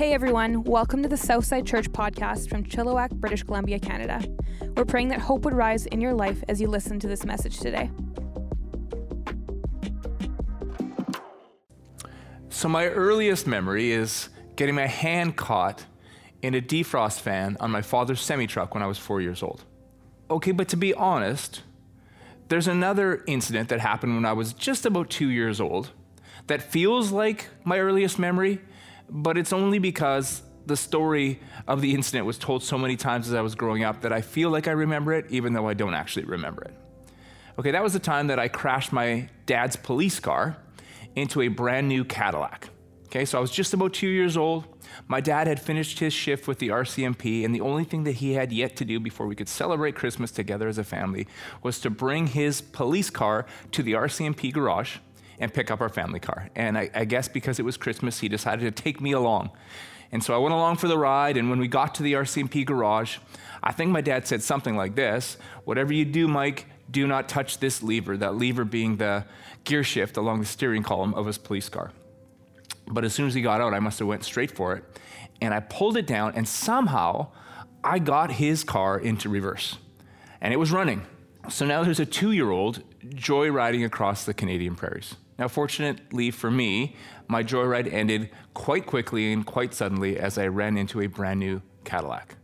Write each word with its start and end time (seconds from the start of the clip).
Hey 0.00 0.14
everyone, 0.14 0.64
welcome 0.64 1.02
to 1.02 1.10
the 1.10 1.16
Southside 1.18 1.66
Church 1.66 1.92
podcast 1.92 2.48
from 2.48 2.64
Chilliwack, 2.64 3.10
British 3.10 3.42
Columbia, 3.42 3.78
Canada. 3.78 4.24
We're 4.74 4.86
praying 4.86 5.08
that 5.08 5.20
hope 5.20 5.44
would 5.44 5.52
rise 5.52 5.84
in 5.84 6.00
your 6.00 6.14
life 6.14 6.42
as 6.48 6.58
you 6.58 6.68
listen 6.68 6.98
to 7.00 7.06
this 7.06 7.26
message 7.26 7.58
today. 7.60 7.90
So, 12.48 12.66
my 12.66 12.86
earliest 12.86 13.46
memory 13.46 13.92
is 13.92 14.30
getting 14.56 14.74
my 14.74 14.86
hand 14.86 15.36
caught 15.36 15.84
in 16.40 16.54
a 16.54 16.62
defrost 16.62 17.20
fan 17.20 17.58
on 17.60 17.70
my 17.70 17.82
father's 17.82 18.22
semi 18.22 18.46
truck 18.46 18.72
when 18.72 18.82
I 18.82 18.86
was 18.86 18.96
four 18.96 19.20
years 19.20 19.42
old. 19.42 19.64
Okay, 20.30 20.52
but 20.52 20.66
to 20.68 20.78
be 20.78 20.94
honest, 20.94 21.60
there's 22.48 22.68
another 22.68 23.22
incident 23.26 23.68
that 23.68 23.80
happened 23.80 24.14
when 24.14 24.24
I 24.24 24.32
was 24.32 24.54
just 24.54 24.86
about 24.86 25.10
two 25.10 25.28
years 25.28 25.60
old 25.60 25.90
that 26.46 26.62
feels 26.62 27.12
like 27.12 27.48
my 27.64 27.78
earliest 27.78 28.18
memory, 28.18 28.60
but 29.10 29.36
it's 29.36 29.52
only 29.52 29.78
because 29.78 30.42
the 30.66 30.76
story 30.76 31.40
of 31.66 31.80
the 31.80 31.94
incident 31.94 32.26
was 32.26 32.38
told 32.38 32.62
so 32.62 32.78
many 32.78 32.96
times 32.96 33.28
as 33.28 33.34
I 33.34 33.40
was 33.40 33.54
growing 33.54 33.82
up 33.82 34.02
that 34.02 34.12
I 34.12 34.20
feel 34.20 34.50
like 34.50 34.68
I 34.68 34.72
remember 34.72 35.12
it, 35.12 35.26
even 35.30 35.52
though 35.52 35.68
I 35.68 35.74
don't 35.74 35.94
actually 35.94 36.24
remember 36.24 36.62
it. 36.62 36.74
Okay, 37.58 37.72
that 37.72 37.82
was 37.82 37.92
the 37.92 37.98
time 37.98 38.28
that 38.28 38.38
I 38.38 38.48
crashed 38.48 38.92
my 38.92 39.28
dad's 39.46 39.76
police 39.76 40.20
car 40.20 40.56
into 41.16 41.42
a 41.42 41.48
brand 41.48 41.88
new 41.88 42.04
Cadillac. 42.04 42.68
Okay, 43.06 43.24
so 43.24 43.38
I 43.38 43.40
was 43.40 43.50
just 43.50 43.74
about 43.74 43.92
two 43.92 44.08
years 44.08 44.36
old. 44.36 44.66
My 45.08 45.20
dad 45.20 45.48
had 45.48 45.60
finished 45.60 45.98
his 45.98 46.12
shift 46.12 46.46
with 46.46 46.60
the 46.60 46.68
RCMP, 46.68 47.44
and 47.44 47.52
the 47.52 47.60
only 47.60 47.82
thing 47.82 48.04
that 48.04 48.12
he 48.12 48.34
had 48.34 48.52
yet 48.52 48.76
to 48.76 48.84
do 48.84 49.00
before 49.00 49.26
we 49.26 49.34
could 49.34 49.48
celebrate 49.48 49.96
Christmas 49.96 50.30
together 50.30 50.68
as 50.68 50.78
a 50.78 50.84
family 50.84 51.26
was 51.62 51.80
to 51.80 51.90
bring 51.90 52.28
his 52.28 52.60
police 52.60 53.10
car 53.10 53.46
to 53.72 53.82
the 53.82 53.94
RCMP 53.94 54.52
garage 54.52 54.98
and 55.40 55.52
pick 55.52 55.70
up 55.70 55.80
our 55.80 55.88
family 55.88 56.20
car. 56.20 56.48
And 56.54 56.78
I, 56.78 56.90
I 56.94 57.04
guess 57.06 57.26
because 57.26 57.58
it 57.58 57.64
was 57.64 57.76
Christmas, 57.76 58.20
he 58.20 58.28
decided 58.28 58.64
to 58.64 58.82
take 58.82 59.00
me 59.00 59.12
along. 59.12 59.50
And 60.12 60.22
so 60.22 60.34
I 60.34 60.38
went 60.38 60.54
along 60.54 60.76
for 60.76 60.86
the 60.86 60.98
ride, 60.98 61.36
and 61.36 61.50
when 61.50 61.58
we 61.58 61.68
got 61.68 61.94
to 61.96 62.02
the 62.02 62.14
RCMP 62.14 62.64
garage, 62.66 63.18
I 63.62 63.72
think 63.72 63.90
my 63.90 64.00
dad 64.00 64.26
said 64.26 64.42
something 64.42 64.76
like 64.76 64.94
this 64.94 65.38
Whatever 65.64 65.92
you 65.92 66.04
do, 66.04 66.28
Mike, 66.28 66.66
do 66.90 67.06
not 67.06 67.28
touch 67.28 67.58
this 67.58 67.82
lever, 67.82 68.16
that 68.16 68.36
lever 68.36 68.64
being 68.64 68.96
the 68.96 69.24
gear 69.64 69.84
shift 69.84 70.16
along 70.16 70.40
the 70.40 70.46
steering 70.46 70.82
column 70.82 71.14
of 71.14 71.26
his 71.26 71.38
police 71.38 71.68
car. 71.68 71.92
But 72.86 73.04
as 73.04 73.14
soon 73.14 73.26
as 73.28 73.34
he 73.34 73.42
got 73.42 73.60
out, 73.60 73.72
I 73.72 73.78
must 73.78 73.98
have 74.00 74.08
went 74.08 74.24
straight 74.24 74.50
for 74.50 74.74
it. 74.74 74.84
And 75.40 75.54
I 75.54 75.60
pulled 75.60 75.96
it 75.96 76.06
down, 76.06 76.32
and 76.34 76.46
somehow 76.46 77.28
I 77.82 77.98
got 77.98 78.32
his 78.32 78.64
car 78.64 78.98
into 78.98 79.28
reverse. 79.28 79.78
And 80.40 80.52
it 80.52 80.56
was 80.58 80.72
running. 80.72 81.06
So 81.48 81.64
now 81.64 81.82
there's 81.84 82.00
a 82.00 82.06
two 82.06 82.32
year 82.32 82.50
old 82.50 82.82
joyriding 83.04 83.84
across 83.84 84.24
the 84.24 84.34
Canadian 84.34 84.74
prairies. 84.74 85.14
Now, 85.40 85.48
fortunately 85.48 86.30
for 86.30 86.50
me, 86.50 86.94
my 87.26 87.42
joyride 87.42 87.90
ended 87.90 88.28
quite 88.52 88.84
quickly 88.84 89.32
and 89.32 89.44
quite 89.44 89.72
suddenly 89.72 90.18
as 90.18 90.36
I 90.36 90.48
ran 90.48 90.76
into 90.76 91.00
a 91.00 91.06
brand 91.06 91.40
new 91.40 91.62
Cadillac. 91.82 92.36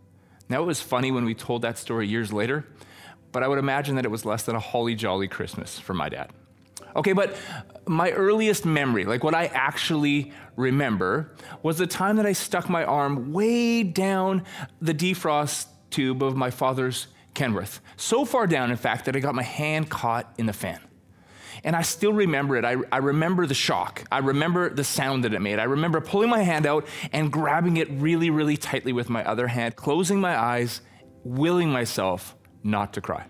Now, 0.49 0.63
it 0.63 0.67
was 0.67 0.81
funny 0.81 1.13
when 1.13 1.27
we 1.27 1.35
told 1.35 1.61
that 1.61 1.77
story 1.77 2.09
years 2.09 2.33
later, 2.33 2.65
but 3.33 3.43
I 3.43 3.49
would 3.49 3.59
imagine 3.59 3.97
that 3.97 4.07
it 4.07 4.11
was 4.11 4.25
less 4.25 4.45
than 4.45 4.57
a 4.57 4.61
holly 4.61 4.95
jolly 4.95 5.29
Christmas 5.29 5.79
for 5.79 5.93
my 5.93 6.09
dad. 6.09 6.31
Okay, 6.95 7.13
but 7.13 7.37
my 7.87 8.13
earliest 8.13 8.65
memory, 8.65 9.05
like 9.05 9.23
what 9.23 9.35
I 9.35 9.47
actually 9.47 10.33
remember, 10.57 11.35
was 11.63 11.77
the 11.77 11.87
time 11.87 12.17
that 12.17 12.25
I 12.25 12.33
stuck 12.33 12.71
my 12.71 12.85
arm 12.85 13.31
way 13.31 13.83
down 13.83 14.43
the 14.81 14.95
defrost 14.95 15.67
tube 15.91 16.23
of 16.23 16.35
my 16.35 16.51
father's 16.51 17.09
Kenworth. 17.35 17.81
So 17.99 18.25
far 18.25 18.47
down, 18.47 18.71
in 18.71 18.79
fact, 18.79 19.05
that 19.05 19.15
I 19.15 19.21
got 19.21 19.35
my 19.35 19.43
hand 19.43 19.91
caught 19.91 20.33
in 20.39 20.47
the 20.47 20.55
fan. 20.55 20.81
And 21.65 21.77
I 21.77 21.83
still 21.83 22.13
remember 22.13 22.57
it. 22.57 22.65
I, 22.65 22.77
I 22.93 22.99
remember 22.99 23.47
the 23.47 23.55
shock. 23.55 24.05
I 24.11 24.19
remember 24.19 24.71
the 24.71 24.85
sound 24.85 25.25
that 25.25 25.35
it 25.35 25.41
made. 25.41 25.59
I 25.59 25.65
remember 25.65 26.01
pulling 26.01 26.31
my 26.31 26.43
hand 26.43 26.67
out 26.67 26.87
and 27.13 27.33
grabbing 27.33 27.77
it 27.77 27.91
really, 27.91 28.31
really 28.31 28.57
tightly 28.57 28.93
with 28.93 29.09
my 29.09 29.25
other 29.25 29.49
hand, 29.49 29.77
closing 29.77 30.21
my 30.21 30.37
eyes, 30.37 30.81
willing 31.25 31.71
myself 31.71 32.37
not 32.63 32.93
to 32.95 33.01
cry. 33.01 33.27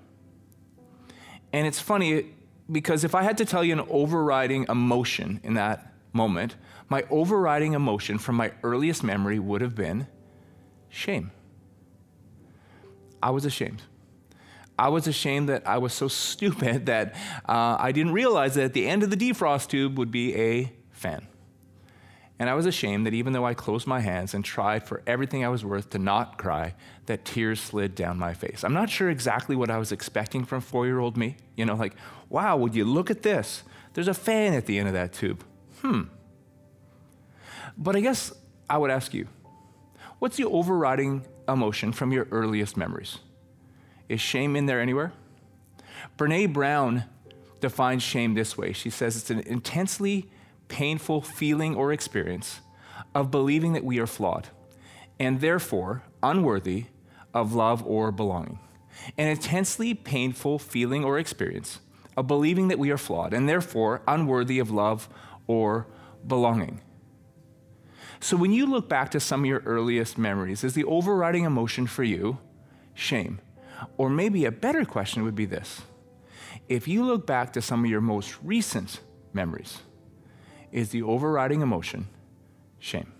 And 1.52 1.66
it's 1.66 1.80
funny 1.80 2.34
because 2.70 3.04
if 3.04 3.14
I 3.14 3.22
had 3.22 3.38
to 3.38 3.44
tell 3.44 3.64
you 3.64 3.72
an 3.72 3.86
overriding 3.88 4.66
emotion 4.68 5.40
in 5.42 5.54
that 5.54 5.92
moment, 6.12 6.56
my 6.88 7.04
overriding 7.10 7.74
emotion 7.74 8.18
from 8.18 8.36
my 8.36 8.52
earliest 8.62 9.02
memory 9.02 9.38
would 9.38 9.60
have 9.60 9.74
been 9.74 10.06
shame. 10.88 11.30
I 13.22 13.30
was 13.30 13.44
ashamed. 13.44 13.82
I 14.78 14.88
was 14.88 15.06
ashamed 15.06 15.48
that 15.48 15.66
I 15.66 15.78
was 15.78 15.92
so 15.92 16.08
stupid 16.26 16.86
that 16.86 17.14
uh, 17.48 17.76
I 17.78 17.92
didn't 17.92 18.12
realize 18.12 18.54
that 18.54 18.64
at 18.64 18.72
the 18.72 18.86
end 18.86 19.02
of 19.02 19.10
the 19.10 19.16
defrost 19.16 19.68
tube 19.68 19.98
would 19.98 20.10
be 20.10 20.34
a 20.36 20.72
fan. 20.90 21.26
And 22.38 22.50
I 22.50 22.54
was 22.54 22.66
ashamed 22.66 23.06
that 23.06 23.14
even 23.14 23.32
though 23.32 23.46
I 23.46 23.54
closed 23.54 23.86
my 23.86 24.00
hands 24.00 24.34
and 24.34 24.44
tried 24.44 24.86
for 24.86 25.02
everything 25.06 25.42
I 25.42 25.48
was 25.48 25.64
worth 25.64 25.88
to 25.90 25.98
not 25.98 26.36
cry, 26.36 26.74
that 27.06 27.24
tears 27.24 27.60
slid 27.60 27.94
down 27.94 28.18
my 28.18 28.34
face. 28.34 28.62
I'm 28.62 28.74
not 28.74 28.90
sure 28.90 29.08
exactly 29.08 29.56
what 29.56 29.70
I 29.70 29.78
was 29.78 29.90
expecting 29.90 30.44
from 30.44 30.60
four 30.60 30.84
year 30.84 30.98
old 30.98 31.16
me. 31.16 31.36
You 31.54 31.64
know, 31.64 31.74
like, 31.74 31.94
wow, 32.28 32.56
would 32.58 32.74
you 32.74 32.84
look 32.84 33.10
at 33.10 33.22
this? 33.22 33.62
There's 33.94 34.08
a 34.08 34.14
fan 34.14 34.52
at 34.52 34.66
the 34.66 34.78
end 34.78 34.88
of 34.88 34.94
that 34.94 35.14
tube. 35.14 35.44
Hmm. 35.80 36.02
But 37.78 37.96
I 37.96 38.00
guess 38.00 38.32
I 38.68 38.76
would 38.76 38.90
ask 38.90 39.14
you 39.14 39.28
what's 40.18 40.36
the 40.36 40.44
overriding 40.44 41.26
emotion 41.48 41.92
from 41.92 42.12
your 42.12 42.26
earliest 42.30 42.76
memories? 42.76 43.18
Is 44.08 44.20
shame 44.20 44.56
in 44.56 44.66
there 44.66 44.80
anywhere? 44.80 45.12
Brene 46.18 46.52
Brown 46.52 47.04
defines 47.60 48.02
shame 48.02 48.34
this 48.34 48.56
way. 48.56 48.72
She 48.72 48.90
says 48.90 49.16
it's 49.16 49.30
an 49.30 49.40
intensely 49.40 50.30
painful 50.68 51.20
feeling 51.20 51.74
or 51.74 51.92
experience 51.92 52.60
of 53.14 53.30
believing 53.30 53.72
that 53.72 53.84
we 53.84 53.98
are 53.98 54.06
flawed 54.06 54.48
and 55.18 55.40
therefore 55.40 56.02
unworthy 56.22 56.86
of 57.32 57.54
love 57.54 57.84
or 57.86 58.12
belonging. 58.12 58.58
An 59.18 59.28
intensely 59.28 59.94
painful 59.94 60.58
feeling 60.58 61.04
or 61.04 61.18
experience 61.18 61.80
of 62.16 62.26
believing 62.26 62.68
that 62.68 62.78
we 62.78 62.90
are 62.90 62.98
flawed 62.98 63.34
and 63.34 63.48
therefore 63.48 64.02
unworthy 64.08 64.58
of 64.58 64.70
love 64.70 65.08
or 65.46 65.86
belonging. 66.26 66.80
So, 68.20 68.36
when 68.36 68.52
you 68.52 68.64
look 68.66 68.88
back 68.88 69.10
to 69.10 69.20
some 69.20 69.40
of 69.40 69.46
your 69.46 69.60
earliest 69.66 70.16
memories, 70.16 70.64
is 70.64 70.72
the 70.72 70.84
overriding 70.84 71.44
emotion 71.44 71.86
for 71.86 72.02
you 72.02 72.38
shame? 72.94 73.40
Or 73.96 74.10
maybe 74.10 74.44
a 74.44 74.52
better 74.52 74.84
question 74.84 75.24
would 75.24 75.34
be 75.34 75.46
this 75.46 75.82
if 76.68 76.88
you 76.88 77.04
look 77.04 77.26
back 77.26 77.52
to 77.52 77.62
some 77.62 77.84
of 77.84 77.90
your 77.90 78.00
most 78.00 78.36
recent 78.42 79.00
memories, 79.32 79.78
is 80.72 80.90
the 80.90 81.02
overriding 81.02 81.62
emotion 81.62 82.08
shame? 82.78 83.12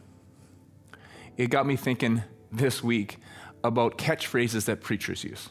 It 1.37 1.49
got 1.49 1.67
me 1.67 1.77
thinking 1.77 2.23
this 2.51 2.83
week 2.83 3.19
about 3.63 3.99
catchphrases 3.99 4.65
that 4.65 4.81
preachers 4.81 5.23
use. 5.25 5.51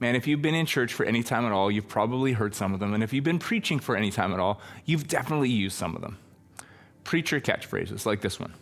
Man, 0.00 0.14
if 0.14 0.26
you've 0.26 0.42
been 0.42 0.54
in 0.54 0.66
church 0.66 0.92
for 0.92 1.04
any 1.04 1.22
time 1.22 1.44
at 1.44 1.52
all, 1.52 1.70
you've 1.70 1.88
probably 1.88 2.32
heard 2.32 2.54
some 2.54 2.72
of 2.72 2.80
them. 2.80 2.94
And 2.94 3.02
if 3.02 3.12
you've 3.12 3.24
been 3.24 3.40
preaching 3.40 3.80
for 3.80 3.96
any 3.96 4.10
time 4.10 4.32
at 4.32 4.38
all, 4.38 4.60
you've 4.84 5.08
definitely 5.08 5.50
used 5.50 5.76
some 5.76 5.96
of 5.96 6.02
them. 6.02 6.18
Preacher 7.04 7.40
catchphrases 7.40 8.06
like 8.06 8.20
this 8.20 8.38
one 8.38 8.54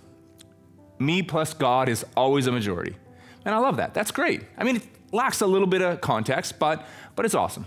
Me 0.99 1.23
plus 1.23 1.53
God 1.53 1.89
is 1.89 2.05
always 2.17 2.47
a 2.47 2.53
majority. 2.53 2.97
And 3.45 3.55
I 3.55 3.59
love 3.59 3.77
that. 3.77 3.93
That's 3.93 4.11
great. 4.11 4.43
I 4.57 4.65
mean, 4.65 4.81
lacks 5.13 5.41
a 5.41 5.47
little 5.47 5.67
bit 5.67 5.83
of 5.83 6.01
context, 6.01 6.59
but, 6.59 6.87
but 7.15 7.25
it's 7.25 7.35
awesome. 7.35 7.67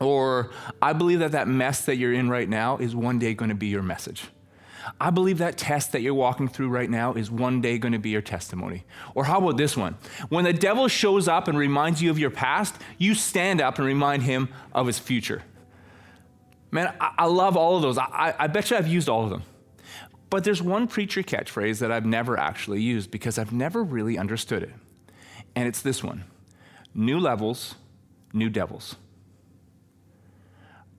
Or, 0.00 0.50
I 0.82 0.92
believe 0.92 1.20
that 1.20 1.32
that 1.32 1.48
mess 1.48 1.84
that 1.86 1.96
you're 1.96 2.12
in 2.12 2.28
right 2.28 2.48
now 2.48 2.78
is 2.78 2.94
one 2.94 3.18
day 3.18 3.34
going 3.34 3.48
to 3.48 3.54
be 3.54 3.68
your 3.68 3.82
message. 3.82 4.24
I 5.00 5.10
believe 5.10 5.38
that 5.38 5.56
test 5.56 5.92
that 5.92 6.02
you're 6.02 6.14
walking 6.14 6.48
through 6.48 6.68
right 6.68 6.90
now 6.90 7.14
is 7.14 7.30
one 7.30 7.60
day 7.60 7.78
going 7.78 7.92
to 7.92 7.98
be 7.98 8.10
your 8.10 8.20
testimony. 8.20 8.84
Or 9.14 9.24
how 9.24 9.38
about 9.38 9.56
this 9.56 9.76
one? 9.76 9.96
When 10.28 10.44
the 10.44 10.52
devil 10.52 10.88
shows 10.88 11.26
up 11.26 11.48
and 11.48 11.56
reminds 11.56 12.02
you 12.02 12.10
of 12.10 12.18
your 12.18 12.30
past, 12.30 12.74
you 12.98 13.14
stand 13.14 13.60
up 13.60 13.78
and 13.78 13.86
remind 13.86 14.24
him 14.24 14.48
of 14.74 14.86
his 14.86 14.98
future. 14.98 15.42
Man, 16.70 16.92
I, 17.00 17.14
I 17.18 17.26
love 17.26 17.56
all 17.56 17.76
of 17.76 17.82
those. 17.82 17.96
I, 17.96 18.34
I 18.38 18.46
bet 18.48 18.70
you 18.70 18.76
I've 18.76 18.88
used 18.88 19.08
all 19.08 19.24
of 19.24 19.30
them. 19.30 19.42
But 20.28 20.44
there's 20.44 20.60
one 20.60 20.88
preacher 20.88 21.22
catchphrase 21.22 21.78
that 21.78 21.92
I've 21.92 22.04
never 22.04 22.38
actually 22.38 22.82
used 22.82 23.10
because 23.10 23.38
I've 23.38 23.52
never 23.52 23.82
really 23.84 24.18
understood 24.18 24.62
it. 24.64 24.72
And 25.54 25.68
it's 25.68 25.80
this 25.80 26.02
one 26.02 26.24
new 26.94 27.18
levels, 27.18 27.74
new 28.32 28.48
devils. 28.48 28.96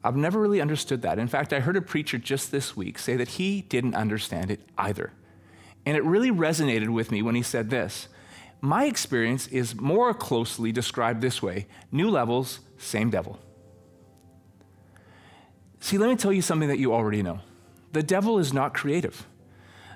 I've 0.03 0.15
never 0.15 0.39
really 0.39 0.61
understood 0.61 1.01
that. 1.01 1.17
In 1.17 1.27
fact, 1.27 1.51
I 1.51 1.59
heard 1.59 1.75
a 1.75 1.81
preacher 1.81 2.19
just 2.19 2.51
this 2.51 2.77
week 2.77 2.99
say 2.99 3.15
that 3.15 3.29
he 3.29 3.61
didn't 3.61 3.95
understand 3.95 4.51
it 4.51 4.59
either. 4.77 5.11
And 5.83 5.97
it 5.97 6.03
really 6.03 6.29
resonated 6.29 6.89
with 6.89 7.11
me 7.11 7.23
when 7.23 7.33
he 7.33 7.41
said 7.41 7.69
this 7.71 8.07
My 8.61 8.85
experience 8.85 9.47
is 9.47 9.75
more 9.75 10.13
closely 10.13 10.71
described 10.71 11.21
this 11.21 11.41
way 11.41 11.65
new 11.91 12.09
levels, 12.09 12.59
same 12.77 13.09
devil. 13.09 13.39
See, 15.79 15.97
let 15.97 16.09
me 16.09 16.15
tell 16.15 16.33
you 16.33 16.41
something 16.41 16.69
that 16.69 16.79
you 16.79 16.93
already 16.93 17.23
know 17.23 17.39
the 17.91 18.03
devil 18.03 18.37
is 18.37 18.53
not 18.53 18.73
creative, 18.73 19.25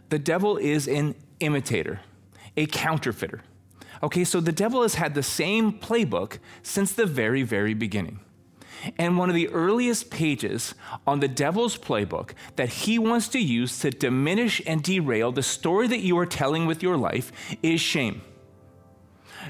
the 0.10 0.20
devil 0.20 0.58
is 0.58 0.88
an 0.88 1.14
imitator, 1.40 2.00
a 2.58 2.66
counterfeiter. 2.66 3.42
Okay, 4.02 4.24
so 4.24 4.40
the 4.40 4.52
devil 4.52 4.82
has 4.82 4.96
had 4.96 5.14
the 5.14 5.24
same 5.24 5.74
playbook 5.74 6.40
since 6.64 6.94
the 6.94 7.06
very, 7.06 7.44
very 7.44 7.74
beginning. 7.74 8.20
and 8.98 9.18
one 9.18 9.30
of 9.30 9.36
the 9.36 9.50
earliest 9.50 10.10
pages 10.10 10.74
on 11.06 11.20
the 11.20 11.28
devil's 11.28 11.78
playbook 11.78 12.32
that 12.56 12.70
he 12.70 12.98
wants 12.98 13.28
to 13.30 13.40
use 13.40 13.80
to 13.80 13.90
diminish 13.90 14.62
and 14.66 14.84
derail 14.84 15.32
the 15.32 15.44
story 15.44 15.88
that 15.88 16.00
you 16.00 16.18
are 16.18 16.26
telling 16.26 16.66
with 16.66 16.84
your 16.84 16.98
life 16.98 17.32
is 17.62 17.82
shame. 17.82 18.22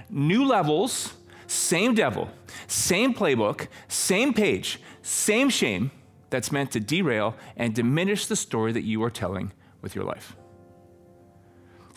New 0.09 0.45
levels, 0.45 1.13
same 1.47 1.93
devil, 1.95 2.29
same 2.67 3.13
playbook, 3.13 3.67
same 3.87 4.33
page, 4.33 4.79
same 5.01 5.49
shame 5.49 5.91
that's 6.29 6.51
meant 6.51 6.71
to 6.71 6.79
derail 6.79 7.35
and 7.57 7.73
diminish 7.73 8.25
the 8.27 8.35
story 8.35 8.71
that 8.71 8.83
you 8.83 9.03
are 9.03 9.09
telling 9.09 9.51
with 9.81 9.95
your 9.95 10.05
life. 10.05 10.35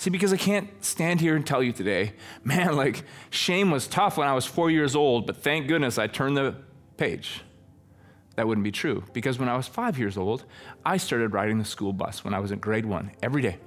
See, 0.02 0.10
because 0.10 0.32
I 0.32 0.36
can't 0.36 0.68
stand 0.84 1.20
here 1.20 1.36
and 1.36 1.46
tell 1.46 1.62
you 1.62 1.70
today, 1.70 2.14
man, 2.42 2.74
like 2.74 3.04
shame 3.30 3.70
was 3.70 3.86
tough 3.86 4.16
when 4.16 4.26
I 4.26 4.34
was 4.34 4.44
four 4.44 4.68
years 4.68 4.96
old, 4.96 5.28
but 5.28 5.36
thank 5.36 5.68
goodness 5.68 5.96
I 5.96 6.08
turned 6.08 6.36
the 6.36 6.56
page. 6.96 7.42
That 8.34 8.48
wouldn't 8.48 8.64
be 8.64 8.72
true 8.72 9.04
because 9.12 9.38
when 9.38 9.48
I 9.48 9.56
was 9.56 9.68
five 9.68 10.00
years 10.00 10.16
old, 10.16 10.44
I 10.84 10.96
started 10.96 11.32
riding 11.32 11.58
the 11.60 11.64
school 11.64 11.92
bus 11.92 12.24
when 12.24 12.34
I 12.34 12.40
was 12.40 12.50
in 12.50 12.58
grade 12.58 12.84
one 12.84 13.12
every 13.22 13.42
day. 13.42 13.58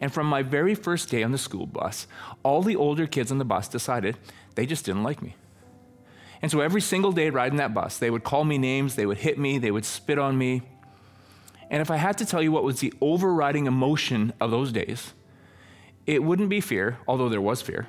And 0.00 0.10
from 0.10 0.26
my 0.26 0.40
very 0.40 0.74
first 0.74 1.10
day 1.10 1.22
on 1.22 1.32
the 1.32 1.36
school 1.36 1.66
bus, 1.66 2.06
all 2.42 2.62
the 2.62 2.76
older 2.76 3.06
kids 3.06 3.30
on 3.30 3.36
the 3.36 3.44
bus 3.44 3.68
decided 3.68 4.16
they 4.54 4.64
just 4.64 4.86
didn't 4.86 5.02
like 5.02 5.20
me. 5.20 5.36
And 6.40 6.50
so 6.50 6.60
every 6.60 6.80
single 6.80 7.12
day 7.12 7.28
riding 7.28 7.58
that 7.58 7.74
bus, 7.74 7.98
they 7.98 8.08
would 8.08 8.24
call 8.24 8.44
me 8.44 8.56
names, 8.56 8.96
they 8.96 9.04
would 9.04 9.18
hit 9.18 9.38
me, 9.38 9.58
they 9.58 9.70
would 9.70 9.84
spit 9.84 10.18
on 10.18 10.38
me. 10.38 10.62
And 11.68 11.82
if 11.82 11.90
I 11.90 11.96
had 11.96 12.16
to 12.16 12.24
tell 12.24 12.40
you 12.40 12.52
what 12.52 12.64
was 12.64 12.80
the 12.80 12.94
overriding 13.02 13.66
emotion 13.66 14.32
of 14.40 14.50
those 14.50 14.72
days, 14.72 15.12
it 16.06 16.22
wouldn't 16.22 16.48
be 16.48 16.60
fear, 16.60 16.98
although 17.08 17.28
there 17.28 17.40
was 17.40 17.62
fear. 17.62 17.88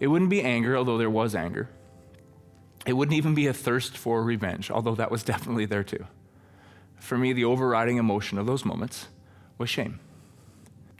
It 0.00 0.08
wouldn't 0.08 0.30
be 0.30 0.42
anger, 0.42 0.76
although 0.76 0.98
there 0.98 1.10
was 1.10 1.34
anger. 1.34 1.68
It 2.86 2.92
wouldn't 2.92 3.16
even 3.16 3.34
be 3.34 3.46
a 3.46 3.52
thirst 3.52 3.96
for 3.96 4.22
revenge, 4.22 4.70
although 4.70 4.94
that 4.94 5.10
was 5.10 5.22
definitely 5.32 5.66
there 5.66 5.84
too. 5.84 6.06
For 6.98 7.18
me, 7.18 7.32
the 7.32 7.44
overriding 7.44 7.98
emotion 7.98 8.38
of 8.38 8.46
those 8.46 8.64
moments 8.64 9.08
was 9.58 9.68
shame. 9.68 10.00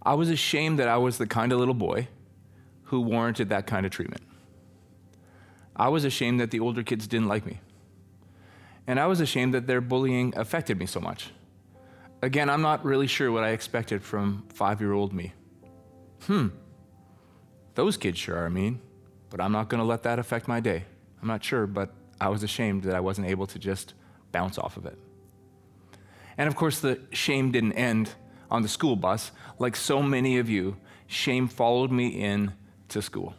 I 0.02 0.14
was 0.14 0.30
ashamed 0.30 0.78
that 0.78 0.88
I 0.88 0.98
was 0.98 1.18
the 1.18 1.26
kind 1.26 1.52
of 1.52 1.58
little 1.58 1.74
boy 1.74 2.08
who 2.84 3.00
warranted 3.00 3.48
that 3.48 3.66
kind 3.66 3.84
of 3.84 3.92
treatment. 3.92 4.22
I 5.74 5.88
was 5.88 6.04
ashamed 6.04 6.40
that 6.40 6.50
the 6.50 6.60
older 6.60 6.82
kids 6.82 7.06
didn't 7.06 7.28
like 7.28 7.44
me. 7.44 7.60
And 8.86 9.00
I 9.00 9.06
was 9.06 9.20
ashamed 9.20 9.52
that 9.54 9.66
their 9.66 9.80
bullying 9.80 10.32
affected 10.36 10.78
me 10.78 10.86
so 10.86 11.00
much. 11.00 11.32
Again, 12.22 12.48
I'm 12.48 12.62
not 12.62 12.84
really 12.84 13.08
sure 13.08 13.32
what 13.32 13.42
I 13.42 13.50
expected 13.50 14.02
from 14.02 14.44
five 14.54 14.80
year 14.80 14.92
old 14.92 15.12
me. 15.12 15.32
Hmm, 16.22 16.48
those 17.74 17.96
kids 17.96 18.18
sure 18.18 18.36
are 18.36 18.50
mean, 18.50 18.80
but 19.30 19.40
I'm 19.40 19.52
not 19.52 19.68
going 19.68 19.80
to 19.80 19.84
let 19.84 20.02
that 20.04 20.18
affect 20.18 20.48
my 20.48 20.60
day. 20.60 20.84
I'm 21.20 21.28
not 21.28 21.44
sure, 21.44 21.66
but 21.66 21.92
I 22.20 22.28
was 22.28 22.42
ashamed 22.42 22.84
that 22.84 22.94
I 22.94 23.00
wasn't 23.00 23.28
able 23.28 23.46
to 23.48 23.58
just 23.58 23.94
bounce 24.32 24.58
off 24.58 24.76
of 24.76 24.86
it. 24.86 24.98
And 26.38 26.48
of 26.48 26.56
course, 26.56 26.80
the 26.80 27.00
shame 27.12 27.52
didn't 27.52 27.74
end 27.74 28.10
on 28.50 28.62
the 28.62 28.68
school 28.68 28.96
bus. 28.96 29.32
Like 29.58 29.76
so 29.76 30.02
many 30.02 30.38
of 30.38 30.48
you, 30.48 30.76
shame 31.06 31.48
followed 31.48 31.90
me 31.90 32.08
in 32.08 32.52
to 32.88 33.02
school. 33.02 33.34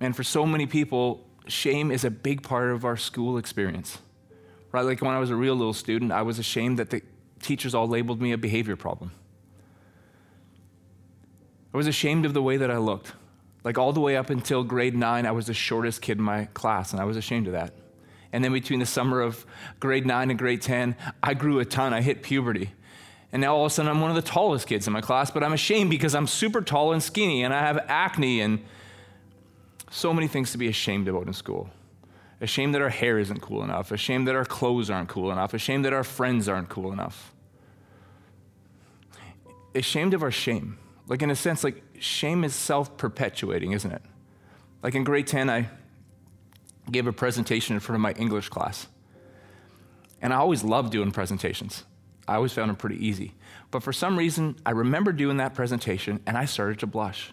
And 0.00 0.14
for 0.14 0.22
so 0.22 0.46
many 0.46 0.66
people, 0.66 1.26
shame 1.46 1.90
is 1.90 2.04
a 2.04 2.10
big 2.10 2.42
part 2.42 2.70
of 2.70 2.84
our 2.84 2.96
school 2.96 3.38
experience. 3.38 3.98
Right? 4.70 4.82
Like 4.82 5.00
when 5.00 5.10
I 5.10 5.18
was 5.18 5.30
a 5.30 5.36
real 5.36 5.56
little 5.56 5.72
student, 5.72 6.12
I 6.12 6.22
was 6.22 6.38
ashamed 6.38 6.78
that 6.78 6.90
the 6.90 7.02
teachers 7.40 7.74
all 7.74 7.88
labeled 7.88 8.20
me 8.20 8.32
a 8.32 8.38
behavior 8.38 8.76
problem. 8.76 9.12
I 11.78 11.86
was 11.86 11.86
ashamed 11.86 12.26
of 12.26 12.34
the 12.34 12.42
way 12.42 12.56
that 12.56 12.72
I 12.72 12.78
looked. 12.78 13.12
Like 13.62 13.78
all 13.78 13.92
the 13.92 14.00
way 14.00 14.16
up 14.16 14.30
until 14.30 14.64
grade 14.64 14.96
nine, 14.96 15.26
I 15.26 15.30
was 15.30 15.46
the 15.46 15.54
shortest 15.54 16.02
kid 16.02 16.18
in 16.18 16.24
my 16.24 16.46
class, 16.46 16.90
and 16.90 17.00
I 17.00 17.04
was 17.04 17.16
ashamed 17.16 17.46
of 17.46 17.52
that. 17.52 17.72
And 18.32 18.42
then 18.42 18.52
between 18.52 18.80
the 18.80 18.84
summer 18.84 19.20
of 19.20 19.46
grade 19.78 20.04
nine 20.04 20.28
and 20.30 20.36
grade 20.36 20.60
10, 20.60 20.96
I 21.22 21.34
grew 21.34 21.60
a 21.60 21.64
ton. 21.64 21.94
I 21.94 22.00
hit 22.00 22.24
puberty. 22.24 22.72
And 23.30 23.40
now 23.40 23.54
all 23.54 23.66
of 23.66 23.70
a 23.70 23.74
sudden, 23.76 23.88
I'm 23.88 24.00
one 24.00 24.10
of 24.10 24.16
the 24.16 24.28
tallest 24.28 24.66
kids 24.66 24.88
in 24.88 24.92
my 24.92 25.00
class, 25.00 25.30
but 25.30 25.44
I'm 25.44 25.52
ashamed 25.52 25.88
because 25.88 26.16
I'm 26.16 26.26
super 26.26 26.62
tall 26.62 26.92
and 26.92 27.00
skinny, 27.00 27.44
and 27.44 27.54
I 27.54 27.60
have 27.60 27.78
acne 27.86 28.40
and 28.40 28.58
so 29.88 30.12
many 30.12 30.26
things 30.26 30.50
to 30.50 30.58
be 30.58 30.66
ashamed 30.66 31.06
about 31.06 31.28
in 31.28 31.32
school. 31.32 31.70
Ashamed 32.40 32.74
that 32.74 32.82
our 32.82 32.88
hair 32.88 33.20
isn't 33.20 33.40
cool 33.40 33.62
enough, 33.62 33.92
ashamed 33.92 34.26
that 34.26 34.34
our 34.34 34.44
clothes 34.44 34.90
aren't 34.90 35.10
cool 35.10 35.30
enough, 35.30 35.54
ashamed 35.54 35.84
that 35.84 35.92
our 35.92 36.02
friends 36.02 36.48
aren't 36.48 36.70
cool 36.70 36.90
enough. 36.90 37.32
Ashamed 39.76 40.12
of 40.12 40.24
our 40.24 40.32
shame. 40.32 40.76
Like, 41.08 41.22
in 41.22 41.30
a 41.30 41.36
sense, 41.36 41.64
like 41.64 41.82
shame 41.98 42.44
is 42.44 42.54
self 42.54 42.96
perpetuating, 42.96 43.72
isn't 43.72 43.90
it? 43.90 44.02
Like 44.82 44.94
in 44.94 45.04
grade 45.04 45.26
10, 45.26 45.50
I 45.50 45.68
gave 46.90 47.06
a 47.06 47.12
presentation 47.12 47.74
in 47.74 47.80
front 47.80 47.96
of 47.96 48.00
my 48.00 48.12
English 48.12 48.48
class. 48.48 48.86
And 50.20 50.32
I 50.32 50.36
always 50.36 50.62
loved 50.62 50.92
doing 50.92 51.10
presentations. 51.10 51.84
I 52.26 52.34
always 52.34 52.52
found 52.52 52.68
them 52.68 52.76
pretty 52.76 53.04
easy. 53.04 53.34
But 53.70 53.82
for 53.82 53.92
some 53.92 54.18
reason, 54.18 54.56
I 54.66 54.70
remember 54.70 55.12
doing 55.12 55.38
that 55.38 55.54
presentation 55.54 56.20
and 56.26 56.36
I 56.36 56.44
started 56.44 56.78
to 56.80 56.86
blush. 56.86 57.32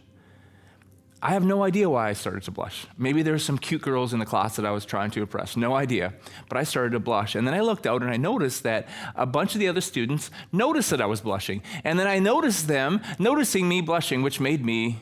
I 1.22 1.32
have 1.32 1.44
no 1.44 1.64
idea 1.64 1.90
why 1.90 2.10
I 2.10 2.14
started 2.14 2.44
to 2.44 2.52
blush. 2.52 2.86
Maybe 2.98 3.24
there 3.24 3.34
were 3.34 3.40
some 3.40 3.58
cute 3.58 3.82
girls 3.82 4.14
in 4.14 4.20
the 4.20 4.26
class 4.26 4.58
that 4.58 4.66
I 4.66 4.72
was 4.72 4.86
trying 4.86 5.12
to 5.12 5.22
impress. 5.22 5.56
No 5.56 5.74
idea. 5.74 6.14
But 6.50 6.58
I 6.58 6.64
started 6.64 6.92
to 6.92 7.00
blush. 7.00 7.36
And 7.36 7.48
then 7.48 7.54
I 7.54 7.62
looked 7.62 7.88
out 7.88 8.02
and 8.02 8.12
I 8.12 8.18
noticed 8.18 8.64
that 8.64 8.88
a 9.16 9.26
bunch 9.26 9.56
of 9.56 9.60
the 9.60 9.68
other 9.68 9.82
students 9.82 10.30
noticed 10.52 10.90
that 10.92 11.02
I 11.02 11.06
was 11.06 11.22
blushing. 11.22 11.64
And 11.84 11.98
then 11.98 12.08
I 12.08 12.20
noticed 12.20 12.68
them 12.68 13.02
noticing 13.18 13.68
me 13.68 13.82
blushing, 13.82 14.22
which 14.22 14.40
made 14.40 14.64
me 14.64 15.00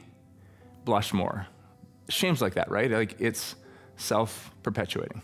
blush 0.86 1.14
more. 1.14 1.48
Shame's 2.10 2.42
like 2.42 2.54
that, 2.54 2.70
right? 2.70 2.90
Like 2.90 3.20
it's 3.20 3.56
self 3.98 4.52
perpetuating. 4.62 5.22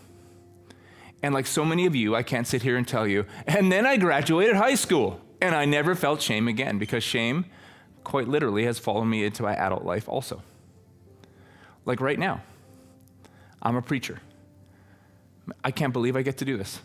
And 1.22 1.34
like 1.34 1.46
so 1.46 1.64
many 1.64 1.86
of 1.86 1.94
you, 1.94 2.16
I 2.16 2.22
can't 2.22 2.46
sit 2.46 2.62
here 2.62 2.76
and 2.76 2.86
tell 2.86 3.06
you. 3.06 3.26
And 3.46 3.70
then 3.70 3.86
I 3.86 3.96
graduated 3.96 4.56
high 4.56 4.74
school 4.74 5.20
and 5.40 5.54
I 5.54 5.64
never 5.64 5.94
felt 5.94 6.20
shame 6.20 6.48
again 6.48 6.78
because 6.78 7.04
shame, 7.04 7.46
quite 8.04 8.28
literally, 8.28 8.64
has 8.64 8.78
followed 8.78 9.04
me 9.04 9.24
into 9.24 9.42
my 9.42 9.54
adult 9.54 9.84
life 9.84 10.08
also. 10.08 10.42
Like 11.84 12.00
right 12.00 12.18
now, 12.18 12.42
I'm 13.62 13.76
a 13.76 13.82
preacher. 13.82 14.20
I 15.64 15.70
can't 15.70 15.92
believe 15.92 16.16
I 16.16 16.22
get 16.22 16.38
to 16.38 16.44
do 16.44 16.56
this. 16.56 16.80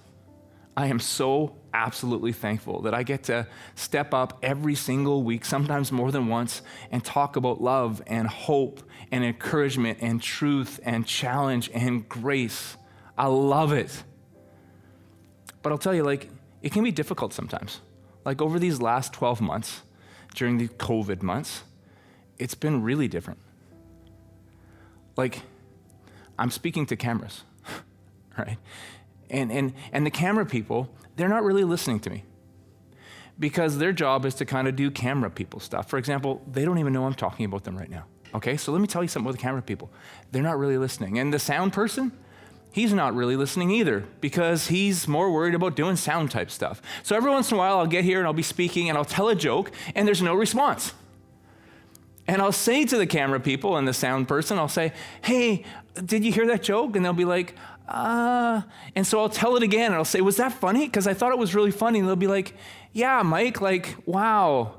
I 0.77 0.87
am 0.87 0.99
so 0.99 1.55
absolutely 1.73 2.33
thankful 2.33 2.81
that 2.81 2.93
I 2.93 3.03
get 3.03 3.23
to 3.23 3.47
step 3.75 4.13
up 4.13 4.39
every 4.43 4.75
single 4.75 5.23
week, 5.23 5.45
sometimes 5.45 5.91
more 5.91 6.11
than 6.11 6.27
once, 6.27 6.61
and 6.91 7.03
talk 7.03 7.37
about 7.37 7.61
love 7.61 8.01
and 8.07 8.27
hope 8.27 8.81
and 9.11 9.23
encouragement 9.23 9.99
and 10.01 10.21
truth 10.21 10.79
and 10.83 11.05
challenge 11.05 11.69
and 11.73 12.07
grace. 12.09 12.75
I 13.17 13.27
love 13.27 13.71
it. 13.71 14.03
But 15.61 15.71
I'll 15.71 15.77
tell 15.77 15.95
you, 15.95 16.03
like, 16.03 16.29
it 16.61 16.73
can 16.73 16.83
be 16.83 16.91
difficult 16.91 17.33
sometimes. 17.33 17.79
Like 18.25 18.41
over 18.41 18.59
these 18.59 18.81
last 18.81 19.13
12 19.13 19.39
months, 19.39 19.81
during 20.33 20.57
the 20.57 20.67
COVID 20.67 21.21
months, 21.21 21.63
it's 22.37 22.55
been 22.55 22.81
really 22.83 23.07
different 23.07 23.39
like 25.15 25.41
I'm 26.37 26.51
speaking 26.51 26.85
to 26.87 26.95
cameras, 26.95 27.43
right? 28.37 28.57
And, 29.29 29.51
and, 29.51 29.73
and 29.91 30.05
the 30.05 30.11
camera 30.11 30.45
people, 30.45 30.89
they're 31.15 31.29
not 31.29 31.43
really 31.43 31.63
listening 31.63 31.99
to 32.01 32.09
me 32.09 32.23
because 33.39 33.77
their 33.77 33.91
job 33.91 34.25
is 34.25 34.35
to 34.35 34.45
kind 34.45 34.67
of 34.67 34.75
do 34.75 34.91
camera 34.91 35.29
people 35.29 35.59
stuff. 35.59 35.89
For 35.89 35.97
example, 35.97 36.41
they 36.49 36.65
don't 36.65 36.77
even 36.77 36.93
know 36.93 37.05
I'm 37.05 37.13
talking 37.13 37.45
about 37.45 37.63
them 37.63 37.77
right 37.77 37.89
now. 37.89 38.05
Okay, 38.33 38.57
so 38.57 38.71
let 38.71 38.81
me 38.81 38.87
tell 38.87 39.01
you 39.01 39.07
something 39.07 39.27
about 39.27 39.37
the 39.37 39.41
camera 39.41 39.61
people. 39.61 39.89
They're 40.31 40.43
not 40.43 40.57
really 40.57 40.77
listening. 40.77 41.19
And 41.19 41.33
the 41.33 41.39
sound 41.39 41.73
person, 41.73 42.11
he's 42.71 42.93
not 42.93 43.15
really 43.15 43.37
listening 43.37 43.71
either 43.71 44.05
because 44.19 44.67
he's 44.67 45.07
more 45.07 45.31
worried 45.31 45.55
about 45.55 45.75
doing 45.75 45.95
sound 45.95 46.31
type 46.31 46.51
stuff. 46.51 46.81
So 47.03 47.15
every 47.15 47.31
once 47.31 47.51
in 47.51 47.55
a 47.55 47.57
while, 47.57 47.79
I'll 47.79 47.87
get 47.87 48.03
here 48.03 48.19
and 48.19 48.27
I'll 48.27 48.33
be 48.33 48.43
speaking 48.43 48.89
and 48.89 48.97
I'll 48.97 49.05
tell 49.05 49.29
a 49.29 49.35
joke 49.35 49.71
and 49.95 50.07
there's 50.07 50.21
no 50.21 50.35
response. 50.35 50.93
And 52.27 52.41
I'll 52.41 52.51
say 52.51 52.85
to 52.85 52.97
the 52.97 53.05
camera 53.05 53.39
people 53.39 53.77
and 53.77 53.87
the 53.87 53.93
sound 53.93 54.27
person, 54.27 54.57
I'll 54.57 54.67
say, 54.67 54.93
hey, 55.21 55.63
did 56.03 56.23
you 56.23 56.31
hear 56.31 56.47
that 56.47 56.63
joke? 56.63 56.95
And 56.95 57.05
they'll 57.05 57.13
be 57.13 57.25
like, 57.25 57.55
uh, 57.87 58.63
and 58.95 59.05
so 59.05 59.19
I'll 59.19 59.29
tell 59.29 59.55
it 59.55 59.63
again 59.63 59.87
and 59.87 59.95
I'll 59.95 60.05
say, 60.05 60.21
was 60.21 60.37
that 60.37 60.53
funny? 60.53 60.85
Because 60.85 61.05
I 61.05 61.13
thought 61.13 61.31
it 61.31 61.37
was 61.37 61.53
really 61.53 61.71
funny. 61.71 61.99
And 61.99 62.07
they'll 62.07 62.15
be 62.15 62.27
like, 62.27 62.55
yeah, 62.93 63.21
Mike, 63.21 63.61
like, 63.61 63.95
wow, 64.05 64.75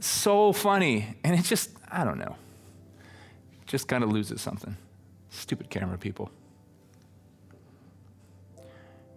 so 0.00 0.52
funny. 0.52 1.16
And 1.22 1.38
it 1.38 1.42
just, 1.42 1.70
I 1.90 2.04
don't 2.04 2.18
know, 2.18 2.36
just 3.66 3.88
kind 3.88 4.02
of 4.02 4.10
loses 4.10 4.40
something. 4.40 4.76
Stupid 5.28 5.68
camera 5.68 5.98
people. 5.98 6.30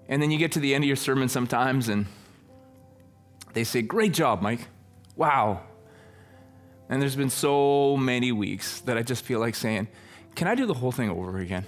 And 0.09 0.21
then 0.21 0.31
you 0.31 0.37
get 0.37 0.51
to 0.53 0.59
the 0.59 0.73
end 0.73 0.83
of 0.83 0.87
your 0.87 0.97
sermon 0.97 1.29
sometimes 1.29 1.87
and 1.87 2.07
they 3.53 3.63
say, 3.63 3.81
great 3.81 4.13
job, 4.13 4.41
Mike. 4.41 4.67
Wow, 5.15 5.61
and 6.89 7.01
there's 7.01 7.15
been 7.15 7.29
so 7.29 7.95
many 7.95 8.31
weeks 8.31 8.81
that 8.81 8.97
I 8.97 9.03
just 9.03 9.23
feel 9.23 9.39
like 9.39 9.55
saying, 9.55 9.87
Can 10.35 10.47
I 10.47 10.55
do 10.55 10.65
the 10.65 10.73
whole 10.73 10.91
thing 10.91 11.09
over 11.09 11.37
again? 11.37 11.65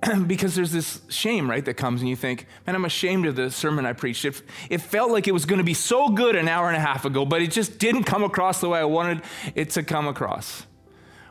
because 0.26 0.54
there's 0.54 0.70
this 0.70 1.00
shame, 1.08 1.50
right, 1.50 1.64
that 1.64 1.74
comes 1.74 2.00
and 2.00 2.08
you 2.08 2.16
think, 2.16 2.46
man, 2.66 2.76
I'm 2.76 2.84
ashamed 2.84 3.26
of 3.26 3.36
the 3.36 3.50
sermon 3.50 3.84
I 3.84 3.92
preached. 3.92 4.24
It, 4.24 4.40
it 4.70 4.80
felt 4.80 5.10
like 5.10 5.26
it 5.26 5.32
was 5.32 5.44
going 5.44 5.58
to 5.58 5.64
be 5.64 5.74
so 5.74 6.08
good 6.10 6.36
an 6.36 6.48
hour 6.48 6.68
and 6.68 6.76
a 6.76 6.80
half 6.80 7.04
ago, 7.04 7.24
but 7.24 7.42
it 7.42 7.50
just 7.50 7.78
didn't 7.78 8.04
come 8.04 8.22
across 8.22 8.60
the 8.60 8.68
way 8.68 8.78
I 8.78 8.84
wanted 8.84 9.22
it 9.54 9.70
to 9.70 9.82
come 9.82 10.06
across. 10.06 10.66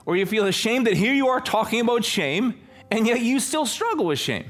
Or 0.06 0.16
you 0.16 0.26
feel 0.26 0.46
ashamed 0.48 0.88
that 0.88 0.96
here 0.96 1.14
you 1.14 1.28
are 1.28 1.40
talking 1.42 1.80
about 1.82 2.04
shame, 2.04 2.60
and 2.92 3.08
yet 3.08 3.22
you 3.22 3.40
still 3.40 3.66
struggle 3.66 4.06
with 4.06 4.20
shame. 4.20 4.46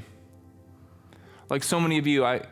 Like 1.48 1.62
so 1.62 1.80
many 1.80 1.98
of 1.98 2.06
you, 2.06 2.24
I 2.24 2.42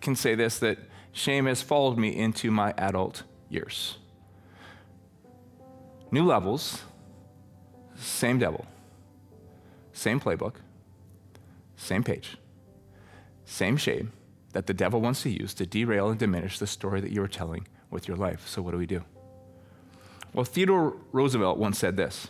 can 0.00 0.16
say 0.16 0.34
this 0.34 0.58
that 0.58 0.78
shame 1.14 1.46
has 1.46 1.62
followed 1.62 1.96
me 1.96 2.14
into 2.14 2.50
my 2.50 2.74
adult 2.76 3.22
years. 3.48 3.96
New 6.10 6.24
levels, 6.24 6.82
same 7.96 8.38
devil, 8.38 8.66
same 9.92 10.20
playbook, 10.20 10.56
same 11.76 12.04
page, 12.04 12.36
same 13.46 13.76
shame 13.76 14.12
that 14.52 14.66
the 14.66 14.74
devil 14.74 15.00
wants 15.00 15.22
to 15.22 15.30
use 15.30 15.54
to 15.54 15.64
derail 15.64 16.10
and 16.10 16.18
diminish 16.18 16.58
the 16.58 16.66
story 16.66 17.00
that 17.00 17.10
you 17.10 17.22
are 17.22 17.28
telling 17.28 17.66
with 17.90 18.06
your 18.06 18.16
life. 18.16 18.46
So, 18.46 18.60
what 18.60 18.72
do 18.72 18.78
we 18.78 18.86
do? 18.86 19.04
Well, 20.32 20.44
Theodore 20.44 20.96
Roosevelt 21.12 21.58
once 21.58 21.78
said 21.78 21.96
this 21.96 22.28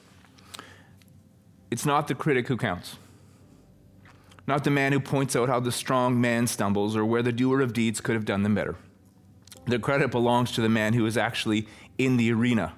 It's 1.71 1.87
not 1.87 2.07
the 2.07 2.14
critic 2.14 2.49
who 2.49 2.59
counts, 2.59 2.97
not 4.47 4.65
the 4.65 4.71
man 4.71 4.93
who 4.93 5.01
points 5.01 5.35
out 5.35 5.49
how 5.49 5.61
the 5.61 5.73
strong 5.73 6.21
man 6.21 6.47
stumbles 6.47 6.97
or 6.97 7.05
where 7.05 7.23
the 7.23 7.33
doer 7.33 7.61
of 7.61 7.73
deeds 7.73 8.01
could 8.01 8.15
have 8.15 8.25
done 8.25 8.43
them 8.43 8.55
better. 8.55 8.77
The 9.67 9.79
credit 9.79 10.11
belongs 10.11 10.53
to 10.53 10.61
the 10.61 10.69
man 10.69 10.93
who 10.93 11.07
is 11.07 11.17
actually 11.17 11.67
in 11.97 12.17
the 12.17 12.33
arena, 12.33 12.75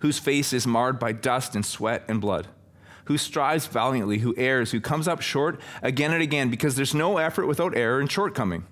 whose 0.00 0.18
face 0.18 0.52
is 0.52 0.66
marred 0.66 0.98
by 0.98 1.12
dust 1.12 1.54
and 1.54 1.64
sweat 1.64 2.04
and 2.08 2.20
blood, 2.20 2.48
who 3.06 3.16
strives 3.16 3.66
valiantly, 3.66 4.18
who 4.18 4.34
errs, 4.36 4.72
who 4.72 4.80
comes 4.80 5.08
up 5.08 5.22
short 5.22 5.58
again 5.82 6.12
and 6.12 6.22
again 6.22 6.50
because 6.50 6.76
there's 6.76 6.94
no 6.94 7.16
effort 7.16 7.46
without 7.46 7.76
error 7.76 7.98
and 7.98 8.10
shortcoming, 8.10 8.66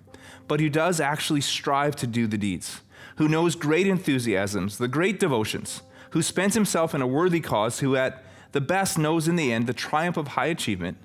but 0.47 0.61
who 0.61 0.69
does 0.69 1.01
actually 1.01 1.41
strive 1.41 1.97
to 1.97 2.07
do 2.07 2.27
the 2.27 2.37
deeds, 2.37 2.83
who 3.17 3.29
knows 3.29 3.55
great 3.55 3.87
enthusiasms, 3.87 4.77
the 4.77 4.89
great 4.89 5.19
devotions, 5.19 5.83
who 6.11 6.21
spends 6.21 6.55
himself 6.55 6.95
in 6.95 7.01
a 7.01 7.07
worthy 7.07 7.41
cause, 7.41 7.81
who 7.81 7.97
at 7.97 8.23
the 8.53 8.61
best 8.61 8.99
knows 8.99 9.29
in 9.29 9.37
the 9.37 9.53
end 9.53 9.67
the 9.67 9.73
triumph 9.73 10.17
of 10.17 10.29
high 10.29 10.47
achievement, 10.47 10.99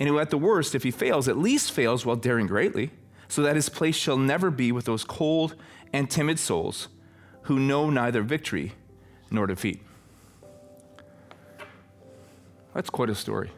and 0.00 0.08
who 0.08 0.18
at 0.18 0.30
the 0.30 0.38
worst, 0.38 0.74
if 0.74 0.82
he 0.82 0.90
fails, 0.90 1.28
at 1.28 1.38
least 1.38 1.72
fails 1.72 2.04
while 2.04 2.16
daring 2.16 2.46
greatly 2.46 2.90
so 3.28 3.42
that 3.42 3.56
his 3.56 3.68
place 3.68 3.96
shall 3.96 4.16
never 4.16 4.50
be 4.50 4.72
with 4.72 4.84
those 4.84 5.04
cold 5.04 5.54
and 5.92 6.10
timid 6.10 6.38
souls 6.38 6.88
who 7.42 7.58
know 7.58 7.90
neither 7.90 8.22
victory 8.22 8.72
nor 9.30 9.46
defeat. 9.46 9.80
That's 12.74 12.90
quite 12.90 13.10
a 13.10 13.14
story. 13.14 13.50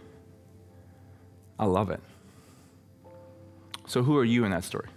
I 1.58 1.64
love 1.64 1.90
it. 1.90 2.00
So, 3.86 4.02
who 4.02 4.16
are 4.18 4.24
you 4.24 4.44
in 4.44 4.50
that 4.50 4.64
story? 4.64 4.88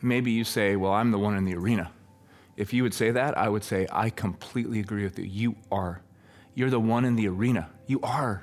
Maybe 0.00 0.30
you 0.30 0.44
say, 0.44 0.76
Well, 0.76 0.92
I'm 0.92 1.10
the 1.10 1.18
one 1.18 1.36
in 1.36 1.44
the 1.44 1.54
arena. 1.54 1.90
If 2.56 2.72
you 2.72 2.82
would 2.82 2.94
say 2.94 3.10
that, 3.10 3.36
I 3.36 3.48
would 3.48 3.64
say, 3.64 3.86
I 3.90 4.10
completely 4.10 4.80
agree 4.80 5.04
with 5.04 5.18
you. 5.18 5.24
You 5.24 5.56
are. 5.72 6.02
You're 6.58 6.70
the 6.70 6.80
one 6.80 7.04
in 7.04 7.14
the 7.14 7.28
arena. 7.28 7.70
You 7.86 8.00
are. 8.02 8.42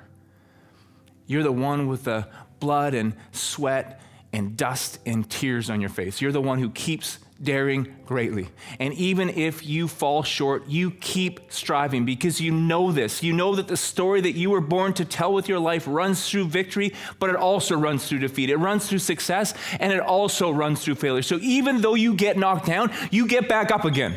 You're 1.27 1.43
the 1.43 1.51
one 1.51 1.87
with 1.87 2.05
the 2.05 2.29
blood 2.61 2.93
and 2.93 3.13
sweat 3.33 3.99
and 4.31 4.55
dust 4.55 4.99
and 5.05 5.29
tears 5.29 5.69
on 5.69 5.81
your 5.81 5.89
face. 5.89 6.21
You're 6.21 6.31
the 6.31 6.41
one 6.41 6.59
who 6.59 6.69
keeps 6.69 7.19
daring 7.43 7.93
greatly. 8.05 8.47
And 8.79 8.93
even 8.93 9.31
if 9.31 9.65
you 9.67 9.89
fall 9.89 10.23
short, 10.23 10.65
you 10.69 10.91
keep 10.91 11.51
striving 11.51 12.05
because 12.05 12.39
you 12.39 12.53
know 12.53 12.93
this. 12.93 13.21
You 13.21 13.33
know 13.33 13.53
that 13.55 13.67
the 13.67 13.75
story 13.75 14.21
that 14.21 14.31
you 14.31 14.49
were 14.49 14.61
born 14.61 14.93
to 14.93 15.03
tell 15.03 15.33
with 15.33 15.49
your 15.49 15.59
life 15.59 15.83
runs 15.85 16.29
through 16.29 16.45
victory, 16.45 16.93
but 17.19 17.29
it 17.29 17.35
also 17.35 17.75
runs 17.75 18.07
through 18.07 18.19
defeat. 18.19 18.49
It 18.49 18.55
runs 18.55 18.87
through 18.87 18.99
success 18.99 19.53
and 19.77 19.91
it 19.91 19.99
also 19.99 20.51
runs 20.51 20.81
through 20.81 20.95
failure. 20.95 21.21
So 21.21 21.37
even 21.41 21.81
though 21.81 21.95
you 21.95 22.13
get 22.13 22.37
knocked 22.37 22.65
down, 22.65 22.93
you 23.11 23.27
get 23.27 23.49
back 23.49 23.71
up 23.71 23.83
again 23.83 24.15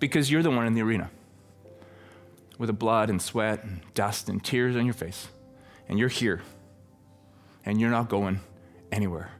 because 0.00 0.30
you're 0.30 0.42
the 0.42 0.50
one 0.50 0.66
in 0.66 0.72
the 0.72 0.80
arena 0.80 1.10
with 2.58 2.66
the 2.66 2.72
blood 2.72 3.08
and 3.08 3.22
sweat 3.22 3.62
and 3.62 3.80
dust 3.94 4.28
and 4.28 4.44
tears 4.44 4.76
on 4.76 4.84
your 4.84 4.94
face 4.94 5.28
and 5.88 5.98
you're 5.98 6.08
here 6.08 6.42
and 7.64 7.80
you're 7.80 7.90
not 7.90 8.08
going 8.08 8.40
anywhere. 8.92 9.30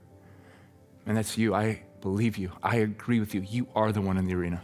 And 1.04 1.16
that's 1.16 1.36
you. 1.36 1.54
I 1.54 1.82
believe 2.00 2.38
you. 2.38 2.52
I 2.62 2.76
agree 2.76 3.20
with 3.20 3.34
you. 3.34 3.40
You 3.40 3.66
are 3.74 3.92
the 3.92 4.00
one 4.00 4.16
in 4.16 4.26
the 4.26 4.34
arena. 4.34 4.62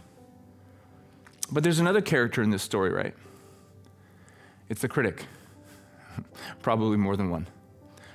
But 1.51 1.63
there's 1.63 1.79
another 1.79 2.01
character 2.01 2.41
in 2.41 2.49
this 2.49 2.63
story, 2.63 2.91
right? 2.91 3.13
It's 4.69 4.81
the 4.81 4.87
critic. 4.87 5.25
Probably 6.61 6.97
more 6.97 7.15
than 7.15 7.29
one. 7.29 7.47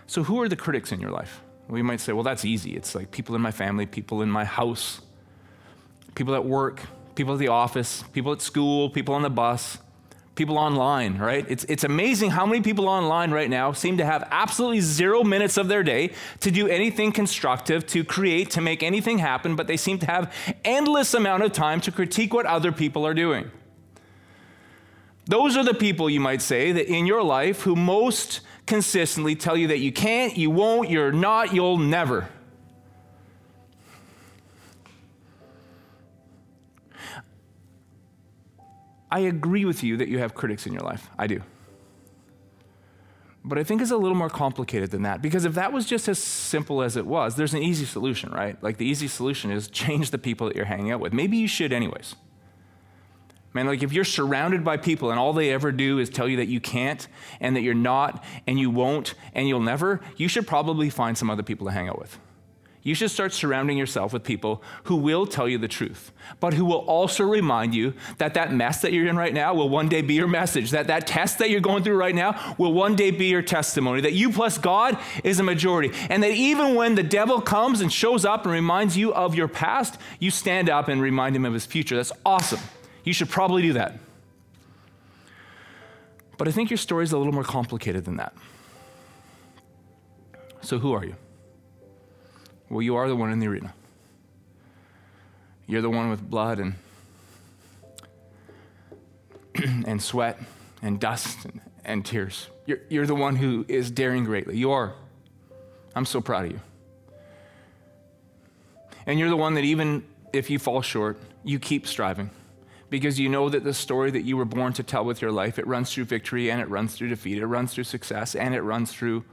So, 0.07 0.25
who 0.25 0.41
are 0.41 0.49
the 0.49 0.57
critics 0.57 0.91
in 0.91 1.01
your 1.01 1.11
life? 1.11 1.43
You 1.73 1.85
might 1.85 2.01
say, 2.01 2.13
well, 2.13 2.25
that's 2.25 2.45
easy. 2.45 2.75
It's 2.75 2.97
like 2.97 3.13
people 3.13 3.37
in 3.37 3.41
my 3.41 3.53
family, 3.53 3.87
people 3.87 4.23
in 4.23 4.31
my 4.31 4.45
house, 4.45 5.01
people 6.17 6.35
at 6.35 6.45
work, 6.45 6.83
people 7.15 7.35
at 7.35 7.39
the 7.39 7.49
office, 7.49 8.03
people 8.13 8.33
at 8.33 8.43
school, 8.43 8.91
people 8.91 9.15
on 9.15 9.23
the 9.23 9.31
bus 9.31 9.79
people 10.35 10.57
online, 10.57 11.19
right? 11.19 11.45
It's, 11.49 11.65
it's 11.65 11.85
amazing 11.85 12.31
how 12.31 12.47
many 12.47 12.63
people 12.63 12.89
online 12.89 13.31
right 13.31 13.51
now 13.51 13.73
seem 13.73 13.99
to 13.99 14.05
have 14.05 14.27
absolutely 14.31 14.81
zero 14.81 15.23
minutes 15.23 15.57
of 15.57 15.69
their 15.69 15.83
day 15.83 16.13
to 16.41 16.51
do 16.51 16.67
anything 16.67 17.13
constructive, 17.13 17.87
to 17.89 18.05
create, 18.05 18.51
to 18.53 18.61
make 18.61 18.83
anything 18.83 19.19
happen, 19.19 19.57
but 19.57 19.67
they 19.67 19.77
seem 19.77 19.99
to 19.99 20.07
have 20.07 20.33
endless 20.65 21.15
amount 21.15 21.43
of 21.43 21.53
time 21.53 21.81
to 21.83 21.93
critique 21.93 22.33
what 22.33 22.47
other 22.47 22.73
people 22.73 23.07
are 23.07 23.15
doing. 23.15 23.51
Those 25.27 25.57
are 25.57 25.65
the 25.65 25.75
people, 25.75 26.09
you 26.09 26.21
might 26.21 26.43
say, 26.43 26.73
that 26.73 26.87
in 26.87 27.07
your 27.07 27.23
life 27.23 27.63
who 27.63 27.77
most 27.77 28.41
consistently 28.67 29.37
tell 29.37 29.57
you 29.57 29.69
that 29.69 29.79
you 29.79 29.93
can't, 29.93 30.37
you 30.37 30.51
won't, 30.51 30.91
you're 30.91 31.13
not, 31.13 31.53
you'll 31.53 31.79
never. 31.79 32.29
I 39.11 39.21
agree 39.21 39.65
with 39.65 39.83
you 39.83 39.97
that 39.97 40.09
you 40.09 40.19
have 40.19 40.35
critics 40.35 40.67
in 40.67 40.73
your 40.73 40.83
life. 40.83 41.11
I 41.19 41.27
do. 41.27 41.43
But 43.43 43.59
I 43.59 43.65
think 43.65 43.81
it's 43.81 43.91
a 43.91 43.97
little 43.97 44.17
more 44.17 44.29
complicated 44.29 44.91
than 44.91 45.03
that 45.03 45.23
because 45.23 45.45
if 45.45 45.55
that 45.55 45.73
was 45.73 45.87
just 45.87 46.09
as 46.09 46.19
simple 46.19 46.83
as 46.83 46.97
it 46.97 47.07
was, 47.07 47.37
there's 47.37 47.55
an 47.55 47.63
easy 47.63 47.87
solution, 47.87 48.31
right? 48.31 48.63
Like 48.63 48.77
the 48.77 48.85
easy 48.85 49.09
solution 49.09 49.51
is 49.51 49.69
change 49.69 50.11
the 50.11 50.19
people 50.19 50.47
that 50.49 50.57
you're 50.57 50.67
hanging 50.67 50.91
out 50.93 51.01
with. 51.01 51.13
Maybe 51.13 51.39
you 51.39 51.49
should, 51.49 51.73
anyways. 51.73 52.17
Man, 53.53 53.67
like 53.67 53.83
if 53.83 53.93
you're 53.93 54.05
surrounded 54.05 54.63
by 54.63 54.77
people 54.77 55.11
and 55.11 55.19
all 55.19 55.33
they 55.33 55.51
ever 55.51 55.73
do 55.73 55.99
is 55.99 56.09
tell 56.09 56.29
you 56.29 56.37
that 56.37 56.47
you 56.47 56.61
can't 56.61 57.09
and 57.41 57.57
that 57.57 57.63
you're 57.63 57.75
not 57.75 58.23
and 58.47 58.61
you 58.61 58.71
won't 58.71 59.15
and 59.35 59.49
you'll 59.49 59.59
never, 59.61 60.01
you 60.17 60.29
should 60.29 60.47
probably 60.47 60.91
find 60.91 61.19
some 61.19 61.31
other 61.31 61.43
people 61.43 61.67
to 61.67 61.73
hang 61.73 61.89
out 61.89 61.99
with. 61.99 62.19
You 62.83 62.95
should 62.95 63.11
start 63.11 63.35
surrounding 63.35 63.77
yourself 63.77 64.15
with 64.15 64.25
people 64.25 64.63
who 64.85 64.97
will 64.97 65.27
tell 65.27 65.47
you 65.47 65.59
the 65.59 65.69
truth, 65.69 66.13
but 66.39 66.55
who 66.55 66.65
will 66.65 66.79
also 66.79 67.25
remind 67.25 67.75
you 67.75 67.93
that 68.17 68.33
that 68.35 68.55
mess 68.55 68.81
that 68.81 68.95
you're 68.95 69.07
in 69.07 69.19
right 69.19 69.35
now 69.35 69.53
will 69.53 69.69
one 69.69 69.91
day 69.91 70.01
be 70.01 70.15
your 70.15 70.27
message, 70.27 70.71
that 70.71 70.87
that 70.87 71.07
test 71.07 71.39
that 71.39 71.51
you're 71.51 71.61
going 71.61 71.85
through 71.85 71.97
right 71.97 72.15
now 72.15 72.55
will 72.57 72.73
one 72.73 72.97
day 72.97 73.11
be 73.11 73.27
your 73.27 73.43
testimony, 73.43 74.01
that 74.01 74.15
you 74.15 74.33
plus 74.33 74.57
God 74.57 74.99
is 75.23 75.39
a 75.39 75.43
majority, 75.43 75.95
and 76.09 76.23
that 76.23 76.31
even 76.31 76.75
when 76.75 76.95
the 76.95 77.03
devil 77.03 77.43
comes 77.43 77.83
and 77.83 77.93
shows 77.93 78.25
up 78.25 78.45
and 78.45 78.53
reminds 78.53 78.97
you 78.97 79.13
of 79.13 79.35
your 79.35 79.49
past, 79.49 79.99
you 80.19 80.31
stand 80.31 80.71
up 80.71 80.89
and 80.89 81.03
remind 81.03 81.37
him 81.37 81.45
of 81.45 81.53
his 81.53 81.67
future. 81.67 81.97
That's 81.97 82.13
awesome. 82.25 82.61
You 83.05 83.13
should 83.13 83.29
probably 83.29 83.61
do 83.61 83.75
that. 83.75 83.99
But 86.39 86.49
I 86.49 86.53
think 86.53 86.71
your 86.71 86.79
story 86.79 87.05
is 87.05 87.13
a 87.13 87.19
little 87.19 87.35
more 87.35 87.45
complicated 87.45 88.07
than 88.07 88.17
that. 88.17 88.33
So, 90.63 90.79
who 90.79 90.93
are 90.93 91.05
you? 91.05 91.17
Well, 92.71 92.83
you 92.83 92.95
are 92.97 93.09
the 93.09 93.17
one 93.17 93.33
in 93.33 93.41
the 93.41 93.49
arena. 93.49 93.75
You're 95.67 95.83
the 95.83 95.91
one 95.91 96.09
with 96.09 96.23
blood 96.23 96.61
and 96.61 96.75
and 99.87 100.01
sweat 100.01 100.41
and 100.81 101.01
dust 101.01 101.45
and, 101.45 101.61
and 101.85 102.07
tears. 102.07 102.47
You're, 102.67 102.79
you're 102.89 103.07
the 103.07 103.15
one 103.15 103.37
who 103.37 103.67
is 103.69 103.91
daring 103.91 104.25
greatly. 104.25 104.57
You 104.57 104.71
are. 104.71 104.95
I'm 105.97 106.07
so 106.07 106.21
proud 106.21 106.47
of 106.47 106.53
you. 106.53 106.61
And 109.07 109.19
you're 109.19 109.29
the 109.29 109.37
one 109.37 109.55
that 109.55 109.65
even 109.65 110.05
if 110.33 110.49
you 110.49 110.61
fall 110.61 110.81
short, 110.81 111.19
you 111.43 111.59
keep 111.59 111.87
striving 111.87 112.31
because 112.89 113.19
you 113.19 113.29
know 113.29 113.49
that 113.49 113.65
the 113.65 113.75
story 113.75 114.13
that 114.13 114.23
you 114.23 114.37
were 114.37 114.45
born 114.45 114.73
to 114.75 114.85
tell 114.85 115.05
with 115.05 115.21
your 115.21 115.33
life, 115.33 115.59
it 115.59 115.67
runs 115.67 115.93
through 115.93 116.05
victory 116.05 116.51
and 116.51 116.61
it 116.61 116.69
runs 116.69 116.95
through 116.95 117.09
defeat, 117.09 117.39
it 117.39 117.47
runs 117.47 117.75
through 117.75 117.85
success 117.85 118.37
and 118.37 118.55
it 118.55 118.63
runs 118.63 118.93
through 118.93 119.25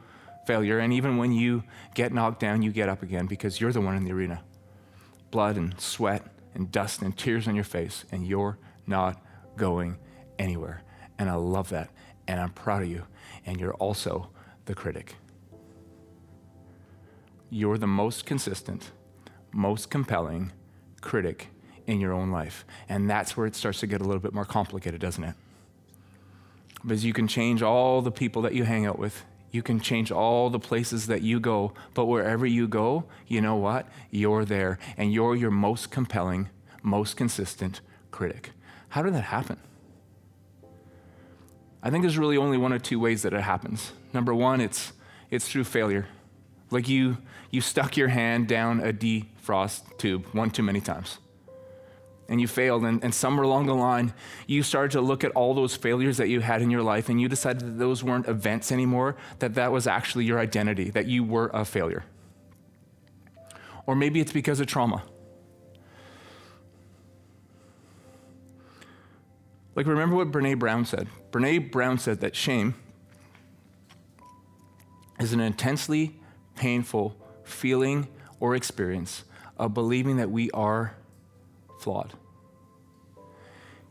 failure. 0.47 0.79
And 0.79 0.93
even 0.93 1.17
when 1.17 1.33
you 1.33 1.63
get 1.93 2.13
knocked 2.13 2.39
down, 2.39 2.61
you 2.63 2.71
get 2.71 2.89
up 2.89 3.03
again 3.03 3.27
because 3.27 3.61
you're 3.61 3.73
the 3.73 3.81
one 3.81 3.95
in 3.95 4.05
the 4.05 4.13
arena. 4.13 4.41
Blood 5.29 5.57
and 5.57 5.79
sweat 5.79 6.23
and 6.55 6.71
dust 6.71 7.01
and 7.01 7.15
tears 7.15 7.47
on 7.47 7.53
your 7.53 7.63
face, 7.63 8.05
and 8.11 8.25
you're 8.25 8.57
not 8.87 9.21
going 9.57 9.97
anywhere. 10.39 10.81
And 11.19 11.29
I 11.29 11.35
love 11.35 11.69
that. 11.69 11.89
And 12.27 12.39
I'm 12.39 12.51
proud 12.51 12.81
of 12.81 12.89
you. 12.89 13.05
And 13.45 13.59
you're 13.59 13.73
also 13.75 14.29
the 14.65 14.73
critic. 14.73 15.15
You're 17.49 17.77
the 17.77 17.87
most 17.87 18.25
consistent, 18.25 18.91
most 19.51 19.89
compelling 19.89 20.51
critic 21.01 21.47
in 21.85 21.99
your 21.99 22.13
own 22.13 22.31
life. 22.31 22.65
And 22.89 23.09
that's 23.09 23.37
where 23.37 23.45
it 23.45 23.55
starts 23.55 23.79
to 23.81 23.87
get 23.87 24.01
a 24.01 24.03
little 24.03 24.19
bit 24.19 24.33
more 24.33 24.45
complicated, 24.45 24.99
doesn't 24.99 25.23
it? 25.23 25.35
Because 26.81 27.05
you 27.05 27.13
can 27.13 27.27
change 27.27 27.61
all 27.61 28.01
the 28.01 28.11
people 28.11 28.41
that 28.43 28.53
you 28.53 28.63
hang 28.63 28.85
out 28.85 28.99
with. 28.99 29.23
You 29.51 29.63
can 29.63 29.79
change 29.79 30.11
all 30.11 30.49
the 30.49 30.59
places 30.59 31.07
that 31.07 31.21
you 31.21 31.39
go, 31.39 31.73
but 31.93 32.05
wherever 32.05 32.45
you 32.45 32.67
go, 32.67 33.05
you 33.27 33.41
know 33.41 33.55
what? 33.55 33.87
You're 34.11 34.45
there, 34.45 34.77
and 34.97 35.13
you're 35.13 35.35
your 35.35 35.51
most 35.51 35.89
compelling, 35.89 36.49
most 36.83 37.15
consistent 37.15 37.81
critic. 38.11 38.51
How 38.89 39.01
did 39.01 39.13
that 39.13 39.21
happen? 39.21 39.57
I 41.81 41.89
think 41.89 42.03
there's 42.03 42.17
really 42.17 42.37
only 42.37 42.57
one 42.57 42.73
or 42.73 42.79
two 42.79 42.99
ways 42.99 43.21
that 43.21 43.33
it 43.33 43.41
happens. 43.41 43.93
Number 44.13 44.33
one, 44.33 44.59
it's, 44.59 44.93
it's 45.31 45.47
through 45.47 45.63
failure. 45.63 46.07
Like 46.69 46.89
you, 46.89 47.17
you 47.49 47.61
stuck 47.61 47.95
your 47.95 48.09
hand 48.09 48.47
down 48.47 48.81
a 48.81 48.91
defrost 48.91 49.97
tube 49.97 50.25
one 50.33 50.51
too 50.51 50.63
many 50.63 50.81
times 50.81 51.19
and 52.29 52.41
you 52.41 52.47
failed, 52.47 52.83
and, 52.83 53.03
and 53.03 53.13
somewhere 53.13 53.43
along 53.43 53.67
the 53.67 53.73
line, 53.73 54.13
you 54.47 54.63
started 54.63 54.91
to 54.91 55.01
look 55.01 55.23
at 55.23 55.31
all 55.31 55.53
those 55.53 55.75
failures 55.75 56.17
that 56.17 56.27
you 56.27 56.41
had 56.41 56.61
in 56.61 56.69
your 56.69 56.83
life, 56.83 57.09
and 57.09 57.21
you 57.21 57.27
decided 57.29 57.61
that 57.61 57.79
those 57.79 58.03
weren't 58.03 58.27
events 58.27 58.71
anymore, 58.71 59.15
that 59.39 59.55
that 59.55 59.71
was 59.71 59.87
actually 59.87 60.25
your 60.25 60.39
identity, 60.39 60.89
that 60.89 61.07
you 61.07 61.23
were 61.23 61.49
a 61.53 61.63
failure. 61.63 62.03
Or 63.85 63.95
maybe 63.95 64.19
it's 64.19 64.33
because 64.33 64.59
of 64.59 64.67
trauma. 64.67 65.03
Like, 69.75 69.85
remember 69.85 70.15
what 70.15 70.31
Brene 70.31 70.57
Brown 70.57 70.85
said? 70.85 71.07
Brene 71.31 71.71
Brown 71.71 71.99
said 71.99 72.19
that 72.21 72.35
shame 72.35 72.73
is 75.19 75.33
an 75.33 75.39
intensely 75.39 76.19
painful 76.55 77.15
feeling 77.43 78.07
or 78.39 78.55
experience 78.55 79.23
of 79.57 79.73
believing 79.73 80.17
that 80.17 80.29
we 80.29 80.51
are 80.51 80.95
flawed. 81.79 82.13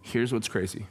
Here's 0.03 0.33
what's 0.33 0.49
crazy 0.49 0.87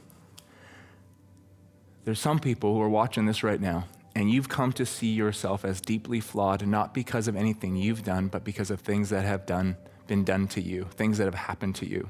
there's 2.04 2.20
some 2.20 2.38
people 2.38 2.72
who 2.72 2.80
are 2.80 2.88
watching 2.88 3.26
this 3.26 3.42
right 3.42 3.60
now, 3.60 3.86
and 4.14 4.30
you've 4.30 4.48
come 4.48 4.72
to 4.74 4.86
see 4.86 5.08
yourself 5.08 5.64
as 5.64 5.80
deeply 5.80 6.20
flawed, 6.20 6.64
not 6.64 6.94
because 6.94 7.26
of 7.26 7.34
anything 7.34 7.74
you've 7.74 8.04
done, 8.04 8.28
but 8.28 8.44
because 8.44 8.70
of 8.70 8.80
things 8.80 9.10
that 9.10 9.24
have 9.24 9.44
done, 9.44 9.76
been 10.06 10.22
done 10.22 10.46
to 10.48 10.60
you, 10.60 10.84
things 10.92 11.18
that 11.18 11.24
have 11.24 11.34
happened 11.34 11.74
to 11.74 11.86
you. 11.86 12.08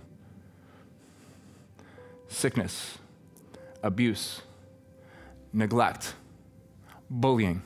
Sickness, 2.28 2.98
abuse, 3.82 4.42
neglect, 5.50 6.14
bullying. 7.08 7.62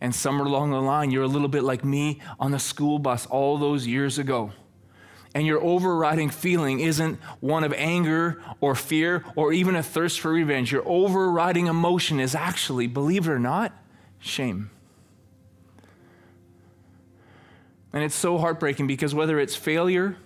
And 0.00 0.12
somewhere 0.12 0.48
along 0.48 0.72
the 0.72 0.82
line, 0.82 1.12
you're 1.12 1.22
a 1.22 1.28
little 1.28 1.46
bit 1.46 1.62
like 1.62 1.84
me 1.84 2.20
on 2.40 2.50
the 2.50 2.58
school 2.58 2.98
bus 2.98 3.26
all 3.26 3.56
those 3.56 3.86
years 3.86 4.18
ago 4.18 4.50
and 5.34 5.46
your 5.46 5.62
overriding 5.62 6.28
feeling 6.30 6.80
isn't 6.80 7.18
one 7.40 7.64
of 7.64 7.72
anger 7.74 8.42
or 8.60 8.74
fear 8.74 9.24
or 9.34 9.52
even 9.52 9.74
a 9.74 9.82
thirst 9.82 10.20
for 10.20 10.30
revenge, 10.30 10.70
your 10.70 10.86
overriding 10.86 11.66
emotion 11.66 12.20
is 12.20 12.34
actually, 12.34 12.86
believe 12.86 13.26
it 13.26 13.30
or 13.30 13.38
not, 13.38 13.72
shame. 14.18 14.70
And 17.92 18.02
it's 18.02 18.14
so 18.14 18.38
heartbreaking 18.38 18.86
because 18.86 19.14
whether 19.14 19.38
it's 19.38 19.56
failure 19.56 20.16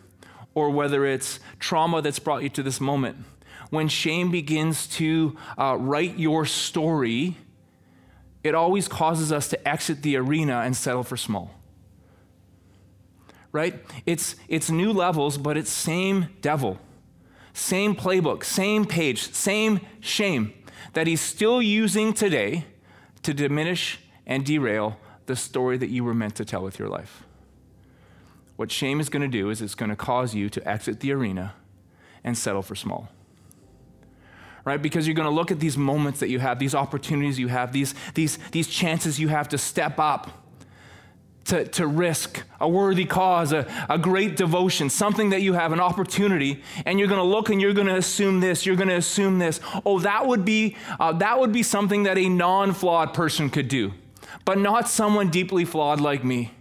or 0.54 0.70
whether 0.70 1.04
it's 1.04 1.40
trauma 1.58 2.02
that's 2.02 2.18
brought 2.18 2.42
you 2.42 2.48
to 2.50 2.62
this 2.62 2.80
moment, 2.80 3.18
when 3.70 3.88
shame 3.88 4.30
begins 4.30 4.86
to 4.86 5.36
uh, 5.58 5.76
write 5.78 6.18
your 6.18 6.46
story, 6.46 7.36
it 8.44 8.54
always 8.54 8.86
causes 8.86 9.32
us 9.32 9.48
to 9.48 9.68
exit 9.68 10.02
the 10.02 10.16
arena 10.16 10.60
and 10.60 10.76
settle 10.76 11.02
for 11.02 11.16
small 11.16 11.50
right? 13.56 13.82
It's, 14.04 14.36
it's 14.48 14.70
new 14.70 14.92
levels, 14.92 15.38
but 15.38 15.56
it's 15.56 15.70
same 15.70 16.28
devil, 16.42 16.78
same 17.54 17.96
playbook, 17.96 18.44
same 18.44 18.84
page, 18.84 19.32
same 19.32 19.80
shame 19.98 20.52
that 20.92 21.06
he's 21.06 21.22
still 21.22 21.62
using 21.62 22.12
today 22.12 22.66
to 23.22 23.32
diminish 23.32 23.98
and 24.26 24.44
derail 24.44 24.98
the 25.24 25.34
story 25.34 25.78
that 25.78 25.88
you 25.88 26.04
were 26.04 26.14
meant 26.14 26.34
to 26.36 26.44
tell 26.44 26.62
with 26.62 26.78
your 26.78 26.88
life. 26.88 27.24
What 28.56 28.70
shame 28.70 29.00
is 29.00 29.08
going 29.08 29.22
to 29.22 29.28
do 29.28 29.48
is 29.48 29.62
it's 29.62 29.74
going 29.74 29.90
to 29.90 29.96
cause 29.96 30.34
you 30.34 30.50
to 30.50 30.68
exit 30.68 31.00
the 31.00 31.12
arena 31.12 31.54
and 32.22 32.36
settle 32.36 32.62
for 32.62 32.74
small. 32.74 33.08
Right? 34.66 34.82
Because 34.82 35.06
you're 35.06 35.14
going 35.14 35.28
to 35.28 35.34
look 35.34 35.50
at 35.50 35.60
these 35.60 35.78
moments 35.78 36.20
that 36.20 36.28
you 36.28 36.40
have, 36.40 36.58
these 36.58 36.74
opportunities 36.74 37.38
you 37.38 37.48
have, 37.48 37.72
these, 37.72 37.94
these, 38.14 38.38
these 38.52 38.68
chances 38.68 39.18
you 39.18 39.28
have 39.28 39.48
to 39.48 39.58
step 39.58 39.98
up 39.98 40.45
to, 41.46 41.64
to 41.64 41.86
risk 41.86 42.42
a 42.60 42.68
worthy 42.68 43.04
cause, 43.04 43.52
a, 43.52 43.66
a 43.88 43.98
great 43.98 44.36
devotion, 44.36 44.90
something 44.90 45.30
that 45.30 45.42
you 45.42 45.52
have 45.52 45.72
an 45.72 45.80
opportunity, 45.80 46.62
and 46.84 46.98
you're 46.98 47.08
going 47.08 47.20
to 47.20 47.26
look 47.26 47.50
and 47.50 47.60
you're 47.60 47.72
going 47.72 47.86
to 47.86 47.96
assume 47.96 48.40
this, 48.40 48.66
you're 48.66 48.76
going 48.76 48.88
to 48.88 48.96
assume 48.96 49.38
this. 49.38 49.60
Oh, 49.84 50.00
that 50.00 50.26
would 50.26 50.44
be 50.44 50.76
uh, 50.98 51.12
that 51.12 51.38
would 51.38 51.52
be 51.52 51.62
something 51.62 52.04
that 52.04 52.18
a 52.18 52.28
non-flawed 52.28 53.14
person 53.14 53.50
could 53.50 53.68
do, 53.68 53.92
but 54.44 54.58
not 54.58 54.88
someone 54.88 55.30
deeply 55.30 55.64
flawed 55.64 56.00
like 56.00 56.24
me. 56.24 56.52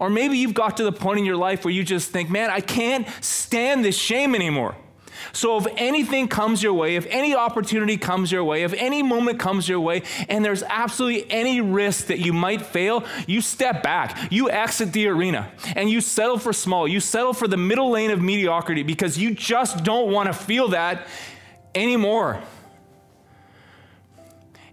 Or 0.00 0.10
maybe 0.10 0.36
you've 0.36 0.54
got 0.54 0.76
to 0.78 0.84
the 0.84 0.92
point 0.92 1.20
in 1.20 1.24
your 1.24 1.36
life 1.36 1.64
where 1.64 1.72
you 1.72 1.84
just 1.84 2.10
think, 2.10 2.30
man, 2.30 2.50
I 2.50 2.60
can't 2.60 3.06
stand 3.20 3.84
this 3.84 3.96
shame 3.96 4.34
anymore. 4.34 4.76
So, 5.32 5.58
if 5.58 5.66
anything 5.76 6.28
comes 6.28 6.62
your 6.62 6.72
way, 6.72 6.96
if 6.96 7.06
any 7.06 7.34
opportunity 7.34 7.96
comes 7.96 8.32
your 8.32 8.44
way, 8.44 8.62
if 8.62 8.72
any 8.74 9.02
moment 9.02 9.38
comes 9.38 9.68
your 9.68 9.80
way, 9.80 10.02
and 10.28 10.44
there's 10.44 10.62
absolutely 10.62 11.30
any 11.30 11.60
risk 11.60 12.06
that 12.06 12.18
you 12.18 12.32
might 12.32 12.62
fail, 12.62 13.04
you 13.26 13.40
step 13.40 13.82
back, 13.82 14.30
you 14.30 14.50
exit 14.50 14.92
the 14.92 15.08
arena, 15.08 15.50
and 15.76 15.90
you 15.90 16.00
settle 16.00 16.38
for 16.38 16.52
small. 16.52 16.88
You 16.88 17.00
settle 17.00 17.32
for 17.32 17.48
the 17.48 17.56
middle 17.56 17.90
lane 17.90 18.10
of 18.10 18.20
mediocrity 18.20 18.82
because 18.82 19.18
you 19.18 19.34
just 19.34 19.84
don't 19.84 20.12
want 20.12 20.28
to 20.28 20.32
feel 20.32 20.68
that 20.68 21.06
anymore. 21.74 22.42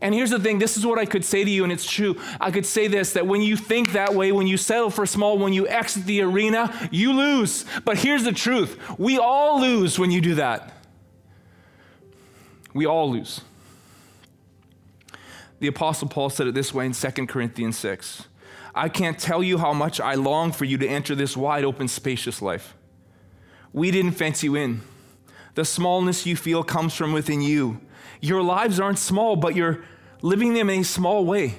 And 0.06 0.13
here's 0.13 0.30
the 0.30 0.39
thing 0.39 0.60
this 0.60 0.78
is 0.78 0.86
what 0.86 1.00
I 1.00 1.06
could 1.08 1.26
say 1.26 1.44
to 1.44 1.50
you, 1.50 1.63
and 1.63 1.74
it's 1.74 1.89
true. 1.89 2.15
I 2.39 2.52
could 2.52 2.68
say 2.68 2.86
this 2.88 3.13
that 3.13 3.26
when 3.26 3.41
you 3.41 3.58
think 3.58 3.94
that 3.94 4.13
way, 4.13 4.32
when 4.32 4.46
you 4.46 4.56
settle 4.56 4.91
for 4.91 5.08
small, 5.08 5.39
when 5.39 5.52
you 5.52 5.68
exit 5.68 6.06
the 6.06 6.22
arena, 6.22 6.72
you 6.91 7.12
lose. 7.12 7.65
But 7.86 7.98
here's 7.98 8.24
the 8.24 8.32
truth 8.32 8.78
we 9.00 9.18
all 9.18 9.60
lose 9.60 9.98
when 9.98 10.12
you 10.12 10.22
do 10.22 10.36
that. 10.36 10.72
We 12.72 12.86
all 12.86 13.10
lose. 13.10 13.41
The 15.58 15.65
Apostle 15.65 16.08
Paul 16.08 16.30
said 16.30 16.46
it 16.46 16.54
this 16.54 16.72
way 16.72 16.86
in 16.86 16.91
2 16.91 17.26
Corinthians 17.26 17.76
6 17.80 18.26
I 18.76 18.89
can't 18.89 19.18
tell 19.18 19.41
you 19.41 19.58
how 19.58 19.74
much 19.74 20.00
I 20.00 20.13
long 20.13 20.52
for 20.52 20.65
you 20.65 20.78
to 20.78 20.88
enter 20.88 21.15
this 21.15 21.36
wide 21.36 21.63
open, 21.65 21.88
spacious 21.88 22.44
life. 22.44 22.76
We 23.74 23.89
didn't 23.89 24.12
fence 24.12 24.44
you 24.44 24.54
in. 24.54 24.82
The 25.56 25.65
smallness 25.65 26.28
you 26.28 26.36
feel 26.36 26.63
comes 26.63 26.94
from 26.94 27.12
within 27.12 27.41
you. 27.41 27.82
Your 28.22 28.44
lives 28.44 28.80
aren't 28.80 29.00
small, 29.00 29.36
but 29.36 29.56
you're 29.56 29.84
living 30.21 30.54
them 30.54 30.69
in 30.69 30.82
a 30.82 30.84
small 30.84 31.25
way. 31.25 31.56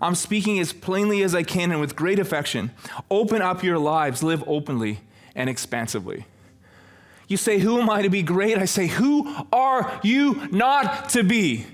I'm 0.00 0.14
speaking 0.14 0.58
as 0.58 0.72
plainly 0.72 1.22
as 1.22 1.34
I 1.34 1.42
can 1.42 1.72
and 1.72 1.80
with 1.80 1.96
great 1.96 2.18
affection. 2.18 2.70
Open 3.10 3.40
up 3.40 3.62
your 3.62 3.78
lives, 3.78 4.22
live 4.22 4.44
openly 4.46 5.00
and 5.34 5.48
expansively. 5.48 6.26
You 7.28 7.36
say, 7.36 7.58
Who 7.58 7.80
am 7.80 7.90
I 7.90 8.02
to 8.02 8.10
be 8.10 8.22
great? 8.22 8.58
I 8.58 8.66
say, 8.66 8.86
Who 8.86 9.34
are 9.52 10.00
you 10.02 10.48
not 10.50 11.10
to 11.10 11.24
be? 11.24 11.66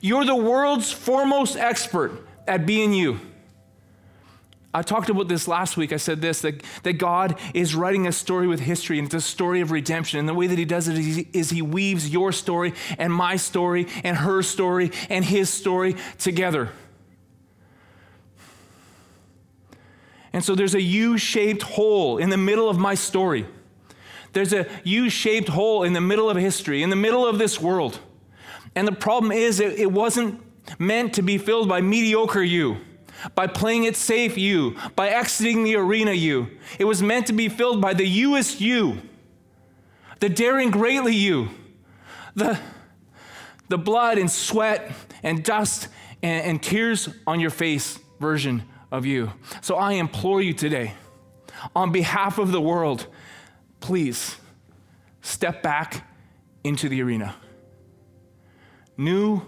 You're 0.00 0.24
the 0.24 0.34
world's 0.36 0.92
foremost 0.92 1.56
expert 1.56 2.26
at 2.46 2.66
being 2.66 2.92
you. 2.92 3.20
I 4.74 4.82
talked 4.82 5.08
about 5.08 5.28
this 5.28 5.46
last 5.46 5.76
week. 5.76 5.92
I 5.92 5.98
said 5.98 6.20
this 6.20 6.40
that, 6.40 6.60
that 6.82 6.94
God 6.94 7.38
is 7.54 7.76
writing 7.76 8.08
a 8.08 8.12
story 8.12 8.48
with 8.48 8.58
history, 8.58 8.98
and 8.98 9.06
it's 9.06 9.14
a 9.14 9.20
story 9.20 9.60
of 9.60 9.70
redemption. 9.70 10.18
And 10.18 10.28
the 10.28 10.34
way 10.34 10.48
that 10.48 10.58
He 10.58 10.64
does 10.64 10.88
it 10.88 10.98
is 10.98 11.16
he, 11.16 11.28
is 11.32 11.50
he 11.50 11.62
weaves 11.62 12.10
your 12.10 12.32
story 12.32 12.74
and 12.98 13.12
my 13.12 13.36
story 13.36 13.86
and 14.02 14.16
her 14.16 14.42
story 14.42 14.90
and 15.08 15.24
His 15.24 15.48
story 15.48 15.94
together. 16.18 16.70
And 20.32 20.44
so 20.44 20.56
there's 20.56 20.74
a 20.74 20.82
U 20.82 21.16
shaped 21.18 21.62
hole 21.62 22.18
in 22.18 22.30
the 22.30 22.36
middle 22.36 22.68
of 22.68 22.76
my 22.76 22.96
story. 22.96 23.46
There's 24.32 24.52
a 24.52 24.66
U 24.82 25.08
shaped 25.08 25.48
hole 25.50 25.84
in 25.84 25.92
the 25.92 26.00
middle 26.00 26.28
of 26.28 26.36
history, 26.36 26.82
in 26.82 26.90
the 26.90 26.96
middle 26.96 27.24
of 27.24 27.38
this 27.38 27.60
world. 27.60 28.00
And 28.74 28.88
the 28.88 28.92
problem 28.92 29.30
is, 29.30 29.60
it, 29.60 29.78
it 29.78 29.92
wasn't 29.92 30.42
meant 30.80 31.14
to 31.14 31.22
be 31.22 31.38
filled 31.38 31.68
by 31.68 31.80
mediocre 31.80 32.42
you 32.42 32.78
by 33.34 33.46
playing 33.46 33.84
it 33.84 33.96
safe 33.96 34.36
you, 34.36 34.76
by 34.96 35.08
exiting 35.08 35.64
the 35.64 35.76
arena 35.76 36.12
you. 36.12 36.48
It 36.78 36.84
was 36.84 37.02
meant 37.02 37.26
to 37.28 37.32
be 37.32 37.48
filled 37.48 37.80
by 37.80 37.94
the 37.94 38.06
youest 38.06 38.60
you, 38.60 39.00
the 40.20 40.28
daring 40.28 40.70
greatly 40.70 41.14
you, 41.14 41.48
the, 42.34 42.58
the 43.68 43.78
blood 43.78 44.18
and 44.18 44.30
sweat 44.30 44.92
and 45.22 45.44
dust 45.44 45.88
and, 46.22 46.44
and 46.44 46.62
tears 46.62 47.08
on 47.26 47.40
your 47.40 47.50
face 47.50 47.98
version 48.20 48.64
of 48.90 49.06
you. 49.06 49.32
So 49.60 49.76
I 49.76 49.92
implore 49.92 50.40
you 50.40 50.52
today, 50.52 50.94
on 51.74 51.92
behalf 51.92 52.38
of 52.38 52.52
the 52.52 52.60
world, 52.60 53.06
please 53.80 54.36
step 55.22 55.62
back 55.62 56.06
into 56.62 56.88
the 56.88 57.02
arena. 57.02 57.34
New 58.96 59.42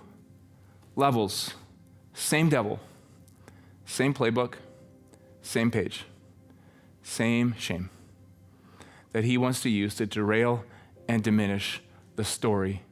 levels, 0.97 1.55
same 2.15 2.49
devil 2.49 2.81
same 3.87 4.13
playbook, 4.13 4.55
same 5.41 5.71
page, 5.71 6.05
same 7.03 7.55
shame 7.59 7.89
that 9.17 9.25
he 9.25 9.39
wants 9.39 9.63
to 9.63 9.71
use 9.71 9.95
to 9.95 10.05
derail 10.05 10.63
and 11.09 11.23
diminish 11.25 11.81
the 12.17 12.25
story 12.25 12.83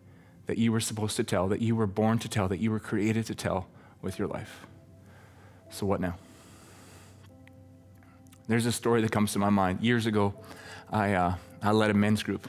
that 0.47 0.57
you 0.57 0.73
were 0.73 0.81
supposed 0.81 1.17
to 1.17 1.23
tell, 1.23 1.49
that 1.49 1.61
you 1.61 1.77
were 1.77 1.87
born 1.87 2.19
to 2.19 2.31
tell, 2.31 2.49
that 2.49 2.61
you 2.61 2.71
were 2.71 2.81
created 2.81 3.27
to 3.27 3.35
tell 3.35 3.67
with 4.01 4.19
your 4.19 4.27
life. 4.27 4.65
So, 5.69 5.85
what 5.85 6.01
now? 6.01 6.17
There's 8.49 8.65
a 8.65 8.73
story 8.73 9.03
that 9.03 9.13
comes 9.13 9.35
to 9.35 9.39
my 9.39 9.51
mind. 9.51 9.83
Years 9.83 10.07
ago, 10.07 10.33
I, 10.91 11.13
uh, 11.13 11.35
I 11.63 11.73
led 11.73 11.91
a 11.91 11.95
men's 11.95 12.23
group. 12.23 12.49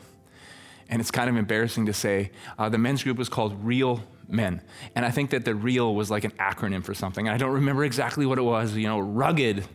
and 0.88 1.02
it's 1.02 1.12
kind 1.12 1.30
of 1.30 1.36
embarrassing 1.36 1.88
to 1.88 1.94
say. 1.94 2.32
Uh, 2.58 2.70
the 2.70 2.78
men's 2.78 3.04
group 3.04 3.18
was 3.18 3.28
called 3.28 3.62
Real 3.62 4.02
Men. 4.28 4.62
And 4.96 5.06
I 5.06 5.12
think 5.12 5.32
that 5.32 5.46
the 5.46 5.56
real 5.56 5.94
was 5.96 6.10
like 6.10 6.24
an 6.24 6.32
acronym 6.32 6.84
for 6.84 6.94
something. 6.94 7.30
I 7.30 7.38
don't 7.38 7.52
remember 7.52 7.84
exactly 7.84 8.26
what 8.26 8.38
it 8.38 8.44
was, 8.44 8.76
you 8.76 8.88
know, 8.88 9.00
rugged, 9.00 9.66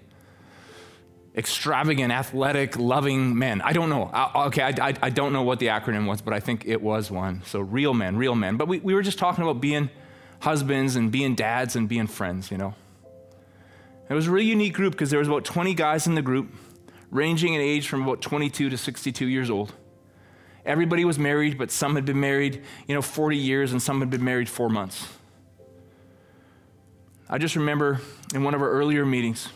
extravagant, 1.37 2.13
athletic, 2.13 2.79
loving 2.79 3.39
men. 3.39 3.61
I 3.63 3.73
don't 3.73 3.89
know. 3.89 4.11
I, 4.13 4.47
okay, 4.47 4.63
I, 4.63 4.89
I, 4.89 4.95
I, 5.03 5.11
don't 5.11 5.33
know 5.33 5.43
what 5.43 5.59
the 5.59 5.67
acronym 5.67 6.07
was, 6.07 6.21
but 6.21 6.35
I 6.35 6.41
think 6.41 6.67
it 6.67 6.83
was 6.83 7.11
one. 7.11 7.43
So, 7.47 7.61
real 7.61 7.95
men, 7.95 8.17
real 8.17 8.35
men. 8.35 8.57
But 8.57 8.69
we, 8.69 8.81
we 8.81 8.95
were 8.95 9.03
just 9.03 9.19
talking 9.19 9.45
about 9.45 9.61
being 9.61 9.91
husbands 10.41 10.97
and 10.97 11.13
being 11.13 11.35
dads 11.35 11.77
and 11.77 11.89
being 11.89 12.07
friends, 12.07 12.51
you 12.51 12.59
know. 12.59 12.75
It 14.09 14.15
was 14.15 14.27
a 14.27 14.31
really 14.31 14.47
unique 14.47 14.75
group 14.75 14.93
because 14.93 15.11
there 15.11 15.21
was 15.21 15.29
about 15.29 15.45
20 15.45 15.73
guys 15.75 16.09
in 16.09 16.17
the 16.17 16.23
group, 16.23 16.53
ranging 17.11 17.55
in 17.55 17.61
age 17.61 17.89
from 17.89 18.03
about 18.03 18.21
22 18.21 18.71
to 18.71 18.77
62 18.77 19.27
years 19.27 19.51
old. 19.51 19.73
Everybody 20.65 21.05
was 21.05 21.19
married, 21.19 21.57
but 21.59 21.71
some 21.71 21.95
had 21.95 22.05
been 22.05 22.21
married, 22.21 22.63
you 22.87 22.95
know, 22.95 23.03
40 23.03 23.37
years 23.37 23.73
and 23.73 23.83
some 23.83 24.01
had 24.01 24.11
been 24.11 24.25
married 24.25 24.49
four 24.49 24.69
months. 24.69 25.07
I 27.29 27.39
just 27.39 27.57
remember 27.57 28.01
in 28.35 28.43
one 28.43 28.55
of 28.55 28.61
our 28.63 28.71
earlier 28.71 29.07
meetings, 29.07 29.49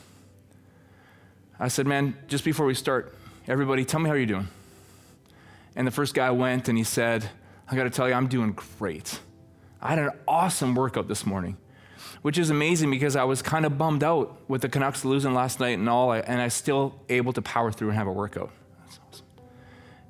I 1.58 1.68
said, 1.68 1.86
Man, 1.86 2.16
just 2.28 2.44
before 2.44 2.66
we 2.66 2.74
start, 2.74 3.14
everybody, 3.46 3.84
tell 3.84 4.00
me 4.00 4.08
how 4.08 4.14
you're 4.14 4.26
doing. 4.26 4.48
And 5.76 5.86
the 5.86 5.90
first 5.90 6.14
guy 6.14 6.30
went 6.30 6.68
and 6.68 6.78
he 6.78 6.84
said, 6.84 7.28
I 7.68 7.76
got 7.76 7.84
to 7.84 7.90
tell 7.90 8.08
you, 8.08 8.14
I'm 8.14 8.28
doing 8.28 8.52
great. 8.52 9.18
I 9.82 9.90
had 9.90 9.98
an 9.98 10.10
awesome 10.26 10.74
workout 10.74 11.08
this 11.08 11.26
morning, 11.26 11.56
which 12.22 12.38
is 12.38 12.50
amazing 12.50 12.90
because 12.90 13.16
I 13.16 13.24
was 13.24 13.42
kind 13.42 13.66
of 13.66 13.76
bummed 13.76 14.04
out 14.04 14.38
with 14.48 14.62
the 14.62 14.68
Canucks 14.68 15.04
losing 15.04 15.34
last 15.34 15.60
night 15.60 15.78
and 15.78 15.88
all, 15.88 16.12
and 16.12 16.40
I 16.40 16.48
still 16.48 16.94
able 17.08 17.32
to 17.32 17.42
power 17.42 17.72
through 17.72 17.88
and 17.88 17.98
have 17.98 18.06
a 18.06 18.12
workout. 18.12 18.50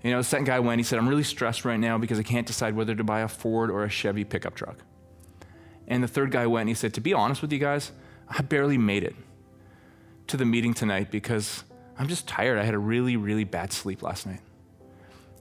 You 0.05 0.11
know, 0.11 0.19
the 0.19 0.25
second 0.25 0.45
guy 0.45 0.61
went, 0.61 0.79
he 0.79 0.85
said, 0.85 0.99
I'm 0.99 1.09
really 1.09 1.23
stressed 1.23 1.65
right 1.65 1.81
now 1.81 1.97
because 1.97 2.19
I 2.19 2.23
can't 2.23 2.47
decide 2.47 2.77
whether 2.77 2.95
to 2.95 3.03
buy 3.03 3.21
a 3.21 3.29
Ford 3.29 3.71
or 3.71 3.85
a 3.85 3.89
Chevy 3.89 4.23
pickup 4.23 4.55
truck. 4.55 4.77
And 5.89 6.03
the 6.03 6.09
third 6.09 6.31
guy 6.31 6.47
went 6.47 6.63
and 6.63 6.69
he 6.69 6.75
said, 6.75 6.93
To 6.95 7.01
be 7.01 7.15
honest 7.15 7.41
with 7.41 7.51
you 7.51 7.59
guys, 7.59 7.91
I 8.29 8.43
barely 8.43 8.77
made 8.77 9.03
it 9.03 9.17
to 10.27 10.37
the 10.37 10.45
meeting 10.45 10.75
tonight 10.75 11.11
because 11.11 11.65
I'm 11.99 12.07
just 12.07 12.29
tired. 12.29 12.59
I 12.59 12.65
had 12.65 12.75
a 12.75 12.79
really, 12.79 13.17
really 13.17 13.45
bad 13.45 13.73
sleep 13.73 14.03
last 14.03 14.27
night. 14.27 14.41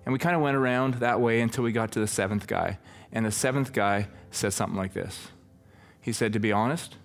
And 0.05 0.13
we 0.13 0.19
kind 0.19 0.35
of 0.35 0.41
went 0.41 0.55
around 0.55 0.95
that 0.95 1.19
way 1.19 1.41
until 1.41 1.65
we 1.65 1.73
got 1.73 1.91
to 1.93 1.99
the 1.99 2.07
seventh 2.07 2.47
guy. 2.47 2.79
And 3.11 3.25
the 3.25 3.31
seventh 3.31 3.73
guy 3.73 4.07
said 4.31 4.53
something 4.53 4.77
like 4.77 4.93
this 4.93 5.27
He 5.99 6.13
said, 6.13 6.31
To 6.31 6.39
be 6.39 6.53
honest, 6.53 6.95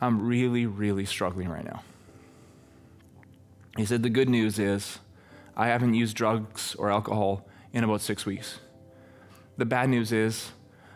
I'm 0.00 0.24
really, 0.24 0.64
really 0.64 1.06
struggling 1.06 1.48
right 1.48 1.64
now. 1.64 1.82
He 3.76 3.84
said, 3.84 4.04
The 4.04 4.10
good 4.10 4.28
news 4.28 4.60
is 4.60 5.00
I 5.56 5.68
haven't 5.68 5.94
used 5.94 6.16
drugs 6.16 6.74
or 6.76 6.90
alcohol 6.90 7.46
in 7.72 7.84
about 7.84 8.00
six 8.00 8.26
weeks. 8.26 8.60
The 9.56 9.64
bad 9.64 9.88
news 9.88 10.12
is 10.12 10.50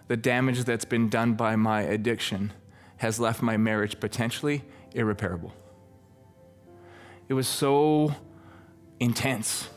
the 0.08 0.16
damage 0.16 0.64
that's 0.64 0.84
been 0.84 1.08
done 1.08 1.34
by 1.34 1.56
my 1.56 1.82
addiction 1.82 2.52
has 2.96 3.20
left 3.20 3.42
my 3.42 3.56
marriage 3.56 4.00
potentially 4.00 4.64
irreparable. 4.92 5.52
It 7.28 7.34
was 7.34 7.46
so 7.46 8.14
intense. 8.98 9.68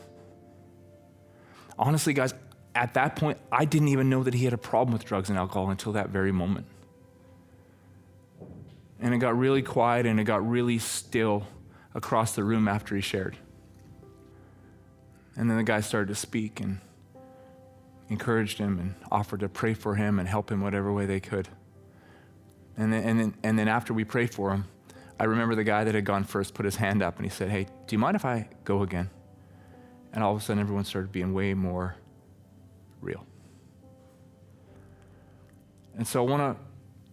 Honestly, 1.78 2.12
guys, 2.12 2.34
at 2.74 2.94
that 2.94 3.16
point, 3.16 3.38
I 3.50 3.64
didn't 3.64 3.88
even 3.88 4.08
know 4.08 4.22
that 4.22 4.34
he 4.34 4.44
had 4.44 4.54
a 4.54 4.58
problem 4.58 4.92
with 4.92 5.04
drugs 5.04 5.28
and 5.28 5.38
alcohol 5.38 5.70
until 5.70 5.92
that 5.92 6.08
very 6.08 6.32
moment. 6.32 6.66
And 9.00 9.14
it 9.14 9.18
got 9.18 9.36
really 9.36 9.62
quiet 9.62 10.06
and 10.06 10.18
it 10.18 10.24
got 10.24 10.48
really 10.48 10.78
still 10.78 11.46
across 11.94 12.34
the 12.34 12.42
room 12.42 12.68
after 12.68 12.94
he 12.94 13.02
shared. 13.02 13.36
And 15.36 15.50
then 15.50 15.56
the 15.56 15.64
guy 15.64 15.80
started 15.80 16.08
to 16.08 16.14
speak 16.14 16.60
and 16.60 16.80
encouraged 18.08 18.58
him 18.58 18.78
and 18.78 18.94
offered 19.10 19.40
to 19.40 19.48
pray 19.48 19.74
for 19.74 19.94
him 19.94 20.18
and 20.18 20.28
help 20.28 20.50
him 20.50 20.60
whatever 20.60 20.92
way 20.92 21.06
they 21.06 21.20
could. 21.20 21.48
And 22.76 22.92
then, 22.92 23.04
and 23.04 23.20
then, 23.20 23.34
and 23.42 23.58
then 23.58 23.68
after 23.68 23.94
we 23.94 24.04
prayed 24.04 24.32
for 24.32 24.50
him, 24.50 24.64
I 25.18 25.24
remember 25.24 25.54
the 25.54 25.64
guy 25.64 25.84
that 25.84 25.94
had 25.94 26.04
gone 26.04 26.24
first 26.24 26.54
put 26.54 26.64
his 26.64 26.76
hand 26.76 27.02
up 27.02 27.16
and 27.16 27.24
he 27.24 27.30
said, 27.30 27.50
Hey, 27.50 27.64
do 27.86 27.94
you 27.94 27.98
mind 27.98 28.16
if 28.16 28.24
I 28.24 28.48
go 28.64 28.82
again? 28.82 29.10
And 30.12 30.22
all 30.22 30.34
of 30.34 30.40
a 30.40 30.44
sudden, 30.44 30.60
everyone 30.60 30.84
started 30.84 31.10
being 31.10 31.32
way 31.32 31.54
more 31.54 31.96
real. 33.00 33.24
And 35.96 36.06
so 36.06 36.24
I 36.24 36.28
want 36.28 36.56
to 36.56 36.62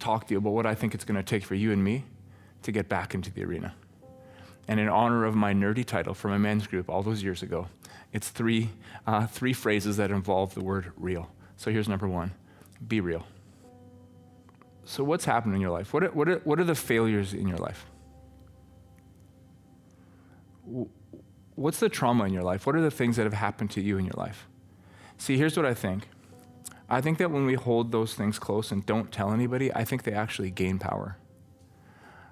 talk 0.04 0.28
to 0.28 0.34
you 0.34 0.38
about 0.38 0.52
what 0.52 0.66
I 0.66 0.76
think 0.76 0.94
it's 0.94 1.06
going 1.06 1.18
to 1.18 1.24
take 1.24 1.44
for 1.44 1.56
you 1.56 1.72
and 1.72 1.84
me 1.84 2.04
to 2.64 2.72
get 2.72 2.90
back 2.90 3.14
into 3.14 3.32
the 3.32 3.44
arena. 3.44 3.74
And 4.68 4.80
in 4.80 4.90
honor 4.90 5.26
of 5.26 5.36
my 5.36 5.54
nerdy 5.54 5.86
title 5.86 6.14
from 6.14 6.32
a 6.32 6.40
men's 6.40 6.68
group 6.68 6.90
all 6.90 7.04
those 7.04 7.24
years 7.24 7.42
ago, 7.42 7.68
it's 8.12 8.30
three, 8.30 8.70
uh, 9.06 9.28
three 9.28 9.54
phrases 9.54 9.98
that 9.98 10.12
involve 10.12 10.54
the 10.54 10.64
word 10.64 10.92
real. 10.98 11.30
So 11.58 11.72
here's 11.72 11.90
number 11.90 12.08
one 12.08 12.32
be 12.88 13.02
real. 13.02 13.26
So, 14.90 15.04
what's 15.04 15.26
happened 15.26 15.54
in 15.54 15.62
your 15.62 15.70
life? 15.70 15.94
What 15.94 16.04
are, 16.04 16.12
what 16.12 16.28
are, 16.28 16.40
what 16.40 16.60
are 16.60 16.64
the 16.64 16.74
failures 16.74 17.34
in 17.36 17.48
your 17.48 17.60
life? 17.60 17.86
What's 21.54 21.80
the 21.80 21.90
trauma 21.90 22.26
in 22.26 22.34
your 22.34 22.42
life? 22.42 22.66
What 22.66 22.76
are 22.76 22.82
the 22.82 22.90
things 22.90 23.16
that 23.18 23.24
have 23.24 23.34
happened 23.34 23.70
to 23.72 23.82
you 23.82 24.00
in 24.00 24.06
your 24.06 24.16
life? 24.18 24.48
See, 25.18 25.38
here's 25.38 25.56
what 25.56 25.66
I 25.68 25.76
think. 25.76 26.08
I 26.90 27.02
think 27.02 27.20
that 27.20 27.30
when 27.30 27.46
we 27.46 27.54
hold 27.54 27.92
those 27.92 28.16
things 28.16 28.40
close 28.40 28.72
and 28.72 28.84
don't 28.84 29.12
tell 29.12 29.32
anybody, 29.32 29.72
I 29.72 29.84
think 29.84 30.02
they 30.04 30.14
actually 30.14 30.50
gain 30.50 30.80
power. 30.80 31.19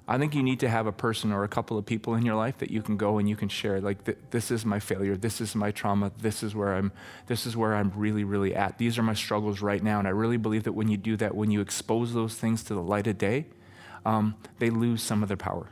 I 0.10 0.18
think 0.18 0.34
you 0.34 0.42
need 0.42 0.62
to 0.62 0.70
have 0.70 0.88
a 0.88 0.92
person 0.94 1.34
or 1.34 1.44
a 1.44 1.50
couple 1.50 1.78
of 1.78 1.86
people 1.86 2.16
in 2.16 2.26
your 2.26 2.36
life 2.36 2.60
that 2.60 2.72
you 2.72 2.82
can 2.82 2.96
go 2.96 3.18
and 3.18 3.28
you 3.28 3.36
can 3.36 3.50
share 3.50 3.82
like 3.82 4.30
this 4.30 4.52
is 4.52 4.66
my 4.66 4.80
failure, 4.80 5.18
this 5.18 5.42
is 5.42 5.54
my 5.54 5.72
trauma, 5.72 6.14
this 6.18 6.44
is 6.44 6.56
where 6.56 6.76
I'm 6.76 6.94
this 7.28 7.46
is 7.46 7.58
where 7.58 7.76
I'm 7.76 7.92
really 7.94 8.24
really 8.24 8.56
at. 8.56 8.78
These 8.78 8.98
are 8.98 9.04
my 9.04 9.14
struggles 9.14 9.62
right 9.62 9.84
now 9.84 10.00
and 10.00 10.08
I 10.08 10.12
really 10.12 10.38
believe 10.38 10.64
that 10.64 10.74
when 10.74 10.88
you 10.88 10.96
do 10.96 11.18
that 11.18 11.36
when 11.36 11.52
you 11.52 11.60
expose 11.60 12.14
those 12.14 12.36
things 12.36 12.64
to 12.66 12.74
the 12.74 12.82
light 12.82 13.08
of 13.08 13.18
day, 13.18 13.48
um, 14.06 14.36
they 14.60 14.70
lose 14.70 15.04
some 15.04 15.24
of 15.24 15.28
their 15.28 15.38
power. 15.38 15.68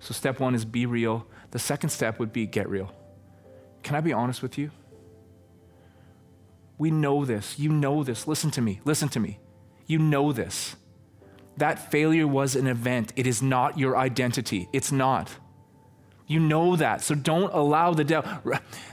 So 0.00 0.12
step 0.12 0.40
1 0.40 0.54
is 0.54 0.64
be 0.64 0.86
real. 0.86 1.26
The 1.52 1.58
second 1.60 1.90
step 1.90 2.18
would 2.18 2.32
be 2.32 2.46
get 2.46 2.68
real. 2.68 2.92
Can 3.84 3.94
I 3.94 4.00
be 4.00 4.12
honest 4.12 4.42
with 4.42 4.58
you? 4.58 4.72
We 6.78 6.90
know 6.90 7.24
this. 7.24 7.58
You 7.58 7.70
know 7.70 8.02
this. 8.02 8.26
Listen 8.26 8.50
to 8.52 8.60
me. 8.60 8.80
Listen 8.84 9.08
to 9.10 9.20
me. 9.20 9.38
You 9.86 9.98
know 9.98 10.32
this. 10.32 10.76
That 11.56 11.90
failure 11.90 12.26
was 12.26 12.54
an 12.54 12.66
event. 12.66 13.12
It 13.16 13.26
is 13.26 13.42
not 13.42 13.78
your 13.78 13.96
identity. 13.96 14.68
It's 14.72 14.92
not. 14.92 15.30
You 16.26 16.40
know 16.40 16.76
that. 16.76 17.02
So 17.02 17.14
don't 17.14 17.52
allow 17.52 17.94
the 17.94 18.04
devil. 18.04 18.30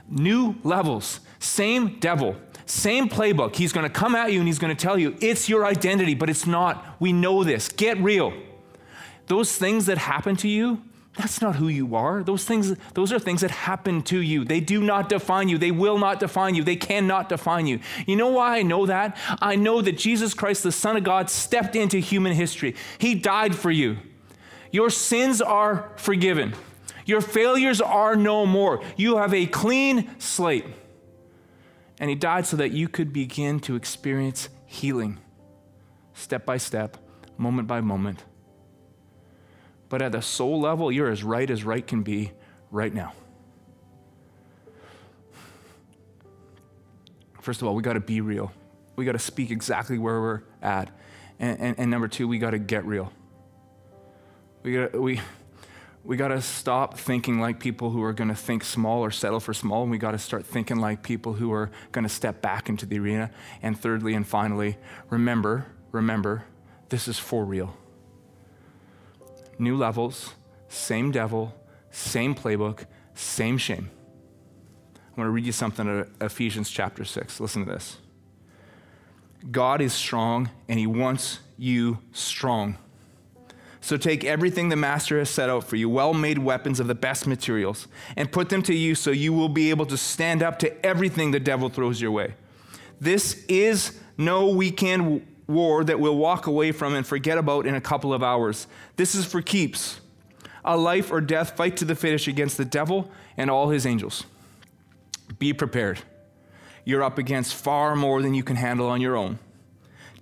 New 0.07 0.55
levels, 0.63 1.19
same 1.39 1.99
devil, 1.99 2.35
same 2.65 3.09
playbook. 3.09 3.55
He's 3.55 3.73
going 3.73 3.87
to 3.87 3.93
come 3.93 4.15
at 4.15 4.31
you 4.31 4.39
and 4.39 4.47
he's 4.47 4.59
going 4.59 4.75
to 4.75 4.81
tell 4.81 4.97
you 4.97 5.17
it's 5.19 5.49
your 5.49 5.65
identity, 5.65 6.13
but 6.13 6.29
it's 6.29 6.45
not. 6.45 6.85
We 6.99 7.11
know 7.11 7.43
this. 7.43 7.69
Get 7.69 7.97
real. 7.97 8.33
Those 9.27 9.55
things 9.55 9.87
that 9.87 9.97
happen 9.97 10.35
to 10.37 10.47
you, 10.47 10.81
that's 11.15 11.41
not 11.41 11.57
who 11.57 11.67
you 11.67 11.95
are. 11.95 12.23
Those 12.23 12.43
things, 12.43 12.75
those 12.95 13.11
are 13.11 13.19
things 13.19 13.41
that 13.41 13.51
happen 13.51 14.01
to 14.03 14.19
you. 14.19 14.43
They 14.43 14.59
do 14.59 14.81
not 14.81 15.09
define 15.09 15.47
you. 15.47 15.59
They 15.59 15.69
will 15.69 15.99
not 15.99 16.19
define 16.19 16.55
you. 16.55 16.63
They 16.63 16.75
cannot 16.75 17.29
define 17.29 17.67
you. 17.67 17.79
You 18.07 18.15
know 18.15 18.29
why 18.29 18.57
I 18.57 18.63
know 18.63 18.87
that? 18.87 19.15
I 19.39 19.55
know 19.55 19.81
that 19.81 19.97
Jesus 19.97 20.33
Christ, 20.33 20.63
the 20.63 20.71
Son 20.71 20.97
of 20.97 21.03
God, 21.03 21.29
stepped 21.29 21.75
into 21.75 21.99
human 21.99 22.33
history. 22.33 22.75
He 22.97 23.13
died 23.13 23.55
for 23.55 23.69
you. 23.69 23.97
Your 24.71 24.89
sins 24.89 25.39
are 25.39 25.91
forgiven. 25.97 26.55
Your 27.05 27.21
failures 27.21 27.79
are 27.79 28.15
no 28.15 28.47
more. 28.47 28.81
You 28.97 29.17
have 29.17 29.35
a 29.35 29.45
clean 29.45 30.09
slate. 30.19 30.65
And 31.99 32.09
He 32.09 32.15
died 32.15 32.47
so 32.47 32.57
that 32.57 32.71
you 32.71 32.87
could 32.87 33.13
begin 33.13 33.59
to 33.61 33.75
experience 33.75 34.49
healing 34.65 35.19
step 36.15 36.45
by 36.45 36.57
step, 36.57 36.97
moment 37.37 37.67
by 37.67 37.81
moment 37.81 38.23
but 39.93 40.01
at 40.01 40.11
the 40.11 40.23
soul 40.23 40.59
level, 40.59 40.91
you're 40.91 41.11
as 41.11 41.23
right 41.23 41.47
as 41.51 41.63
right 41.63 41.85
can 41.85 42.01
be 42.01 42.31
right 42.71 42.91
now. 42.91 43.13
First 47.41 47.61
of 47.61 47.67
all, 47.67 47.75
we 47.75 47.83
got 47.83 47.93
to 47.93 47.99
be 47.99 48.19
real. 48.19 48.51
We 48.95 49.05
got 49.05 49.11
to 49.11 49.19
speak 49.19 49.51
exactly 49.51 49.99
where 49.99 50.19
we're 50.19 50.41
at. 50.63 50.89
And, 51.37 51.59
and, 51.59 51.75
and 51.77 51.91
number 51.91 52.07
two, 52.07 52.27
we 52.27 52.39
got 52.39 52.49
to 52.49 52.57
get 52.57 52.85
real. 52.85 53.13
We 54.63 54.73
got 54.73 54.99
we, 54.99 55.21
we 56.03 56.17
got 56.17 56.29
to 56.29 56.41
stop 56.41 56.97
thinking 56.97 57.39
like 57.39 57.59
people 57.59 57.91
who 57.91 58.01
are 58.01 58.13
going 58.13 58.29
to 58.29 58.35
think 58.35 58.63
small 58.63 59.05
or 59.05 59.11
settle 59.11 59.39
for 59.39 59.53
small, 59.53 59.83
and 59.83 59.91
we 59.91 59.99
got 59.99 60.13
to 60.13 60.17
start 60.17 60.43
thinking 60.43 60.77
like 60.77 61.03
people 61.03 61.33
who 61.33 61.53
are 61.53 61.69
going 61.91 62.01
to 62.03 62.09
step 62.09 62.41
back 62.41 62.67
into 62.67 62.87
the 62.87 62.97
arena. 62.97 63.29
And 63.61 63.79
thirdly 63.79 64.15
and 64.15 64.25
finally, 64.25 64.75
remember, 65.11 65.67
remember, 65.91 66.45
this 66.89 67.07
is 67.07 67.19
for 67.19 67.45
real 67.45 67.77
new 69.63 69.77
levels, 69.77 70.33
same 70.67 71.11
devil, 71.11 71.55
same 71.91 72.35
playbook, 72.35 72.85
same 73.13 73.57
shame. 73.57 73.89
I 74.95 75.21
want 75.21 75.27
to 75.27 75.31
read 75.31 75.45
you 75.45 75.51
something 75.51 76.05
Ephesians 76.21 76.69
chapter 76.69 77.05
6. 77.05 77.39
Listen 77.39 77.65
to 77.65 77.71
this. 77.71 77.97
God 79.51 79.81
is 79.81 79.93
strong 79.93 80.49
and 80.67 80.79
he 80.79 80.87
wants 80.87 81.39
you 81.57 81.99
strong. 82.11 82.77
So 83.81 83.97
take 83.97 84.23
everything 84.23 84.69
the 84.69 84.77
master 84.77 85.19
has 85.19 85.29
set 85.29 85.49
out 85.49 85.65
for 85.65 85.75
you, 85.75 85.89
well 85.89 86.13
made 86.13 86.37
weapons 86.37 86.79
of 86.79 86.87
the 86.87 86.95
best 86.95 87.27
materials, 87.27 87.87
and 88.15 88.31
put 88.31 88.47
them 88.47 88.63
to 88.63 88.73
use 88.73 88.99
so 88.99 89.11
you 89.11 89.33
will 89.33 89.49
be 89.49 89.69
able 89.69 89.85
to 89.87 89.97
stand 89.97 90.41
up 90.41 90.57
to 90.59 90.85
everything 90.85 91.31
the 91.31 91.39
devil 91.39 91.67
throws 91.67 91.99
your 91.99 92.11
way. 92.11 92.35
This 93.01 93.43
is 93.49 93.99
no 94.17 94.47
weekend 94.47 95.27
war 95.47 95.83
that 95.83 95.99
we'll 95.99 96.15
walk 96.15 96.47
away 96.47 96.71
from 96.71 96.93
and 96.95 97.05
forget 97.05 97.37
about 97.37 97.65
in 97.65 97.75
a 97.75 97.81
couple 97.81 98.13
of 98.13 98.23
hours. 98.23 98.67
This 98.95 99.15
is 99.15 99.25
for 99.25 99.41
keeps. 99.41 99.99
A 100.65 100.77
life 100.77 101.11
or 101.11 101.19
death 101.19 101.57
fight 101.57 101.75
to 101.77 101.85
the 101.85 101.95
finish 101.95 102.27
against 102.27 102.57
the 102.57 102.65
devil 102.65 103.11
and 103.35 103.49
all 103.49 103.69
his 103.69 103.85
angels. 103.85 104.25
Be 105.39 105.53
prepared. 105.53 105.99
You're 106.85 107.03
up 107.03 107.17
against 107.17 107.55
far 107.55 107.95
more 107.95 108.21
than 108.21 108.33
you 108.33 108.43
can 108.43 108.55
handle 108.55 108.87
on 108.87 109.01
your 109.01 109.15
own. 109.15 109.39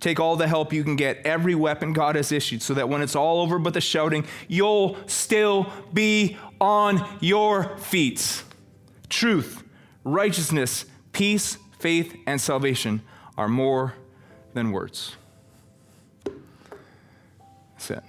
Take 0.00 0.18
all 0.18 0.34
the 0.34 0.48
help 0.48 0.72
you 0.72 0.82
can 0.82 0.96
get, 0.96 1.18
every 1.24 1.54
weapon 1.54 1.92
God 1.92 2.16
has 2.16 2.32
issued, 2.32 2.60
so 2.60 2.74
that 2.74 2.88
when 2.88 3.02
it's 3.02 3.14
all 3.14 3.40
over 3.40 3.60
but 3.60 3.72
the 3.72 3.80
shouting, 3.80 4.26
you'll 4.48 4.96
still 5.06 5.70
be 5.92 6.36
on 6.60 7.08
your 7.20 7.76
feet. 7.78 8.42
Truth, 9.08 9.62
righteousness, 10.02 10.86
peace, 11.12 11.56
faith, 11.78 12.16
and 12.26 12.40
salvation 12.40 13.02
are 13.38 13.46
more 13.46 13.94
than 14.52 14.72
words. 14.72 15.16
That's 17.72 17.90
it. 17.90 18.04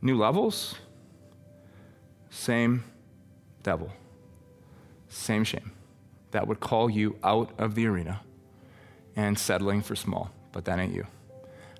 New 0.00 0.16
levels, 0.16 0.74
same 2.30 2.84
devil, 3.62 3.90
same 5.08 5.44
shame. 5.44 5.72
That 6.32 6.46
would 6.46 6.60
call 6.60 6.90
you 6.90 7.16
out 7.22 7.50
of 7.58 7.74
the 7.74 7.86
arena 7.86 8.20
and 9.16 9.38
settling 9.38 9.82
for 9.82 9.94
small, 9.94 10.30
but 10.52 10.64
that 10.64 10.78
ain't 10.78 10.94
you. 10.94 11.06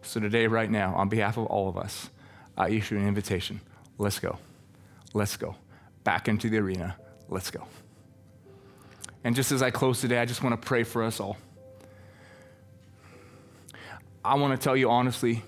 So 0.02 0.20
today, 0.20 0.46
right 0.46 0.70
now, 0.70 0.94
on 0.94 1.08
behalf 1.08 1.36
of 1.36 1.46
all 1.46 1.68
of 1.68 1.76
us, 1.76 2.10
I 2.56 2.68
issue 2.68 2.96
an 2.96 3.08
invitation. 3.08 3.60
Let's 3.98 4.18
go. 4.18 4.38
Let's 5.12 5.36
go. 5.36 5.56
Back 6.04 6.28
into 6.28 6.50
the 6.50 6.58
arena. 6.58 6.96
Let's 7.28 7.50
go. 7.50 7.66
And 9.24 9.34
just 9.34 9.50
as 9.50 9.62
I 9.62 9.70
close 9.70 10.00
today, 10.00 10.18
I 10.18 10.26
just 10.26 10.42
want 10.42 10.60
to 10.60 10.66
pray 10.66 10.82
for 10.82 11.02
us 11.02 11.20
all. 11.20 11.38
I 14.24 14.36
want 14.36 14.58
to 14.58 14.62
tell 14.62 14.76
you 14.76 14.90
honestly, 14.90 15.42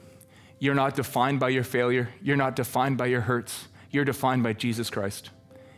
you're 0.59 0.75
not 0.75 0.95
defined 0.95 1.41
by 1.41 1.49
your 1.49 1.65
failure. 1.65 2.11
You're 2.23 2.37
not 2.37 2.57
defined 2.57 2.99
by 2.99 3.07
your 3.07 3.23
hurts. 3.23 3.69
You're 3.91 4.05
defined 4.05 4.43
by 4.43 4.53
Jesus 4.53 4.91
Christ. 4.91 5.31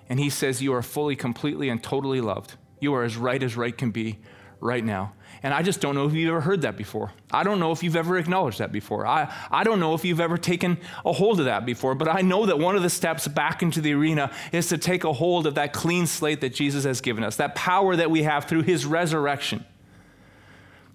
And 0.08 0.18
He 0.18 0.30
says 0.30 0.62
you 0.62 0.74
are 0.74 0.82
fully, 0.82 1.14
completely, 1.14 1.68
and 1.68 1.82
totally 1.82 2.20
loved. 2.20 2.54
You 2.80 2.94
are 2.94 3.04
as 3.04 3.16
right 3.16 3.42
as 3.42 3.56
right 3.56 3.76
can 3.76 3.90
be 3.90 4.18
right 4.60 4.84
now. 4.84 5.12
And 5.42 5.54
I 5.54 5.62
just 5.62 5.80
don't 5.80 5.94
know 5.94 6.06
if 6.06 6.14
you've 6.14 6.30
ever 6.30 6.40
heard 6.40 6.62
that 6.62 6.76
before. 6.76 7.12
I 7.30 7.44
don't 7.44 7.60
know 7.60 7.70
if 7.70 7.84
you've 7.84 7.94
ever 7.94 8.18
acknowledged 8.18 8.58
that 8.58 8.72
before. 8.72 9.06
I, 9.06 9.32
I 9.50 9.62
don't 9.62 9.78
know 9.78 9.94
if 9.94 10.04
you've 10.04 10.20
ever 10.20 10.36
taken 10.36 10.78
a 11.04 11.12
hold 11.12 11.38
of 11.38 11.46
that 11.46 11.64
before, 11.64 11.94
but 11.94 12.08
I 12.08 12.22
know 12.22 12.46
that 12.46 12.58
one 12.58 12.74
of 12.74 12.82
the 12.82 12.90
steps 12.90 13.28
back 13.28 13.62
into 13.62 13.80
the 13.80 13.92
arena 13.92 14.32
is 14.50 14.68
to 14.68 14.78
take 14.78 15.04
a 15.04 15.12
hold 15.12 15.46
of 15.46 15.54
that 15.54 15.72
clean 15.72 16.08
slate 16.08 16.40
that 16.40 16.54
Jesus 16.54 16.82
has 16.84 17.00
given 17.00 17.22
us, 17.22 17.36
that 17.36 17.54
power 17.54 17.94
that 17.94 18.10
we 18.10 18.24
have 18.24 18.46
through 18.46 18.62
his 18.62 18.84
resurrection. 18.84 19.64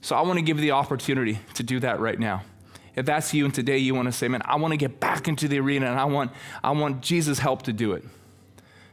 So 0.03 0.17
I 0.17 0.21
want 0.21 0.37
to 0.37 0.43
give 0.43 0.57
you 0.57 0.63
the 0.63 0.71
opportunity 0.71 1.39
to 1.53 1.63
do 1.63 1.79
that 1.79 2.01
right 2.01 2.19
now. 2.19 2.43
If 2.93 3.05
that's 3.05 3.33
you 3.33 3.45
and 3.45 3.53
today 3.53 3.77
you 3.77 3.95
want 3.95 4.07
to 4.07 4.11
say, 4.11 4.27
man, 4.27 4.41
I 4.43 4.57
want 4.57 4.73
to 4.73 4.77
get 4.77 4.99
back 4.99 5.29
into 5.29 5.47
the 5.47 5.59
arena 5.59 5.89
and 5.89 5.97
I 5.97 6.03
want, 6.03 6.31
I 6.61 6.71
want 6.71 7.01
Jesus' 7.01 7.39
help 7.39 7.61
to 7.63 7.73
do 7.73 7.93
it. 7.93 8.03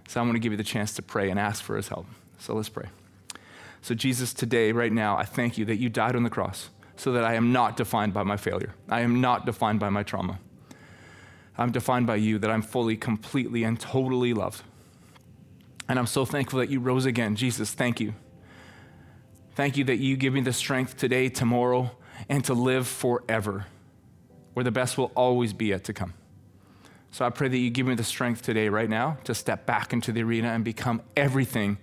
So 0.07 0.21
I 0.21 0.23
want 0.23 0.37
to 0.37 0.39
give 0.39 0.53
you 0.53 0.57
the 0.57 0.65
chance 0.65 0.95
to 0.95 1.03
pray 1.03 1.29
and 1.29 1.39
ask 1.39 1.65
for 1.65 1.77
his 1.77 1.89
help. 1.89 2.07
So 2.39 2.55
let's 2.55 2.69
pray. 2.69 2.87
So, 3.83 3.95
Jesus, 3.95 4.33
today, 4.33 4.71
right 4.71 4.93
now, 4.93 5.17
I 5.17 5.25
thank 5.25 5.59
you 5.59 5.65
that 5.65 5.77
you 5.77 5.89
died 5.89 6.15
on 6.15 6.23
the 6.23 6.31
cross 6.31 6.71
so 6.97 7.11
that 7.13 7.25
I 7.25 7.35
am 7.35 7.51
not 7.51 7.77
defined 7.77 8.15
by 8.15 8.23
my 8.23 8.37
failure. 8.37 8.75
I 8.89 9.01
am 9.01 9.21
not 9.21 9.47
defined 9.47 9.81
by 9.81 9.91
my 9.91 10.05
trauma. 10.05 10.39
I'm 11.59 11.73
defined 11.73 12.07
by 12.07 12.17
you, 12.17 12.39
that 12.39 12.51
I'm 12.51 12.63
fully, 12.63 12.97
completely, 12.97 13.65
and 13.65 13.81
totally 13.81 14.33
loved. 14.33 14.63
And 15.89 15.99
I'm 15.99 16.07
so 16.07 16.25
thankful 16.25 16.61
that 16.61 16.71
you 16.71 16.79
rose 16.79 17.05
again. 17.05 17.35
Jesus, 17.35 17.73
thank 17.73 18.01
you. 18.01 18.15
Thank 19.61 19.77
you 19.77 19.85
that 19.85 19.99
you 19.99 20.17
give 20.17 20.33
me 20.33 20.41
the 20.41 20.55
strength 20.55 20.97
today, 20.97 21.29
tomorrow, 21.29 21.91
and 22.31 22.43
to 22.47 22.55
live 22.55 22.89
forever, 22.89 23.67
where 24.55 24.65
the 24.65 24.71
best 24.71 24.97
will 24.97 25.13
always 25.15 25.53
be 25.53 25.67
yet 25.67 25.85
to 25.85 25.93
come. 25.93 26.15
So 27.11 27.27
I 27.27 27.29
pray 27.29 27.49
that 27.49 27.59
you 27.59 27.69
give 27.69 27.87
me 27.87 27.95
the 27.95 28.03
strength 28.03 28.41
today, 28.41 28.71
right 28.71 28.89
now, 28.89 29.19
to 29.25 29.35
step 29.35 29.67
back 29.67 29.93
into 29.93 30.13
the 30.13 30.23
arena 30.23 30.49
and 30.49 30.65
become 30.65 31.03
everything 31.15 31.77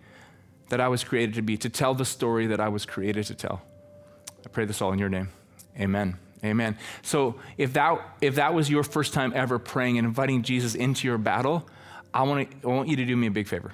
that 0.70 0.82
I 0.82 0.88
was 0.88 1.04
created 1.04 1.36
to 1.36 1.44
be, 1.44 1.56
to 1.58 1.70
tell 1.70 1.94
the 1.94 2.04
story 2.04 2.48
that 2.48 2.60
I 2.60 2.68
was 2.68 2.84
created 2.84 3.28
to 3.28 3.36
tell. 3.36 3.62
I 4.44 4.50
pray 4.50 4.66
this 4.66 4.82
all 4.82 4.92
in 4.92 4.98
your 4.98 5.10
name. 5.10 5.30
Amen. 5.80 6.18
Amen. 6.44 6.80
So 7.04 7.36
if 7.60 7.74
that 7.74 8.02
if 8.22 8.34
that 8.38 8.56
was 8.56 8.72
your 8.72 8.82
first 8.82 9.14
time 9.14 9.34
ever 9.36 9.60
praying 9.60 10.00
and 10.00 10.08
inviting 10.08 10.42
Jesus 10.42 10.74
into 10.74 11.08
your 11.08 11.20
battle, 11.20 11.70
I 12.12 12.24
want 12.24 12.50
to 12.50 12.68
I 12.68 12.72
want 12.72 12.90
you 12.90 12.96
to 12.96 13.06
do 13.06 13.16
me 13.16 13.28
a 13.28 13.32
big 13.32 13.48
favor. 13.48 13.72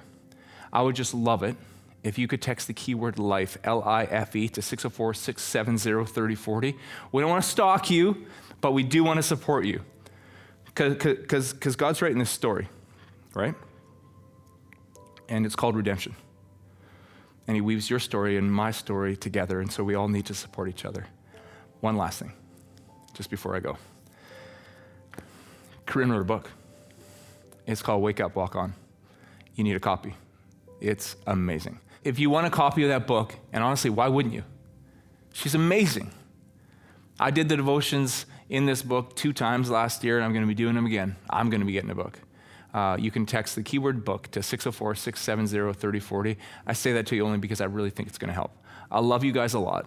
I 0.70 0.82
would 0.82 0.94
just 0.94 1.14
love 1.14 1.42
it 1.42 1.56
if 2.04 2.18
you 2.18 2.28
could 2.28 2.40
text 2.40 2.68
the 2.68 2.74
keyword 2.74 3.18
life, 3.18 3.58
L 3.64 3.82
I 3.82 4.04
F 4.04 4.36
E, 4.36 4.48
to 4.50 4.62
604 4.62 5.14
670 5.14 6.04
3040. 6.04 6.76
We 7.10 7.20
don't 7.20 7.30
want 7.30 7.42
to 7.42 7.50
stalk 7.50 7.90
you, 7.90 8.26
but 8.60 8.72
we 8.72 8.84
do 8.84 9.02
want 9.02 9.16
to 9.16 9.22
support 9.22 9.64
you. 9.64 9.80
Because 10.74 11.76
God's 11.76 12.00
writing 12.02 12.18
this 12.18 12.30
story, 12.30 12.68
right? 13.34 13.54
And 15.28 15.46
it's 15.46 15.56
called 15.56 15.76
redemption 15.76 16.14
and 17.46 17.54
he 17.54 17.60
weaves 17.60 17.90
your 17.90 17.98
story 17.98 18.36
and 18.36 18.50
my 18.50 18.70
story 18.70 19.16
together, 19.16 19.60
and 19.60 19.70
so 19.70 19.84
we 19.84 19.94
all 19.94 20.08
need 20.08 20.26
to 20.26 20.34
support 20.34 20.68
each 20.68 20.84
other. 20.84 21.06
One 21.80 21.96
last 21.96 22.18
thing, 22.18 22.32
just 23.12 23.30
before 23.30 23.54
I 23.54 23.60
go. 23.60 23.76
Corinne 25.86 26.10
wrote 26.10 26.22
a 26.22 26.24
book. 26.24 26.50
It's 27.66 27.82
called 27.82 28.02
Wake 28.02 28.20
Up, 28.20 28.34
Walk 28.34 28.56
On. 28.56 28.74
You 29.54 29.64
need 29.64 29.76
a 29.76 29.80
copy. 29.80 30.14
It's 30.80 31.16
amazing. 31.26 31.80
If 32.04 32.18
you 32.18 32.30
want 32.30 32.46
a 32.46 32.50
copy 32.50 32.82
of 32.84 32.90
that 32.90 33.06
book, 33.06 33.34
and 33.52 33.64
honestly, 33.64 33.90
why 33.90 34.08
wouldn't 34.08 34.34
you? 34.34 34.44
She's 35.32 35.54
amazing. 35.54 36.12
I 37.18 37.30
did 37.30 37.48
the 37.48 37.56
devotions 37.56 38.26
in 38.48 38.66
this 38.66 38.82
book 38.82 39.16
two 39.16 39.32
times 39.32 39.70
last 39.70 40.04
year, 40.04 40.16
and 40.16 40.24
I'm 40.24 40.32
going 40.32 40.44
to 40.44 40.48
be 40.48 40.54
doing 40.54 40.74
them 40.74 40.86
again. 40.86 41.16
I'm 41.28 41.50
going 41.50 41.60
to 41.60 41.66
be 41.66 41.72
getting 41.72 41.90
a 41.90 41.94
book 41.94 42.20
uh, 42.74 42.96
you 42.98 43.10
can 43.10 43.24
text 43.24 43.54
the 43.54 43.62
keyword 43.62 44.04
book 44.04 44.30
to 44.32 44.42
604 44.42 44.96
670 44.96 45.72
3040. 45.78 46.36
I 46.66 46.72
say 46.72 46.92
that 46.94 47.06
to 47.06 47.16
you 47.16 47.24
only 47.24 47.38
because 47.38 47.60
I 47.60 47.66
really 47.66 47.90
think 47.90 48.08
it's 48.08 48.18
going 48.18 48.28
to 48.28 48.34
help. 48.34 48.50
I 48.90 48.98
love 48.98 49.24
you 49.24 49.32
guys 49.32 49.54
a 49.54 49.60
lot, 49.60 49.86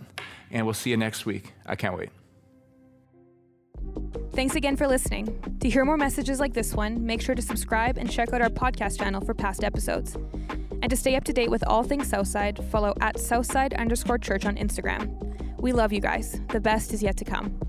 and 0.49 0.65
we'll 0.65 0.73
see 0.73 0.89
you 0.89 0.97
next 0.97 1.25
week. 1.25 1.53
I 1.65 1.75
can't 1.75 1.97
wait. 1.97 2.09
Thanks 4.31 4.55
again 4.55 4.75
for 4.77 4.87
listening. 4.87 5.57
To 5.59 5.69
hear 5.69 5.83
more 5.83 5.97
messages 5.97 6.39
like 6.39 6.53
this 6.53 6.73
one, 6.73 7.05
make 7.05 7.21
sure 7.21 7.35
to 7.35 7.41
subscribe 7.41 7.97
and 7.97 8.09
check 8.09 8.33
out 8.33 8.41
our 8.41 8.49
podcast 8.49 8.99
channel 8.99 9.21
for 9.21 9.33
past 9.33 9.63
episodes. 9.63 10.15
And 10.81 10.89
to 10.89 10.95
stay 10.95 11.15
up 11.15 11.23
to 11.25 11.33
date 11.33 11.49
with 11.49 11.63
all 11.67 11.83
things 11.83 12.07
Southside, 12.07 12.63
follow 12.71 12.93
at 13.01 13.19
Southside 13.19 13.73
underscore 13.73 14.17
church 14.17 14.45
on 14.45 14.55
Instagram. 14.55 15.09
We 15.59 15.73
love 15.73 15.91
you 15.91 16.01
guys. 16.01 16.39
The 16.49 16.59
best 16.59 16.93
is 16.93 17.01
yet 17.01 17.17
to 17.17 17.25
come. 17.25 17.59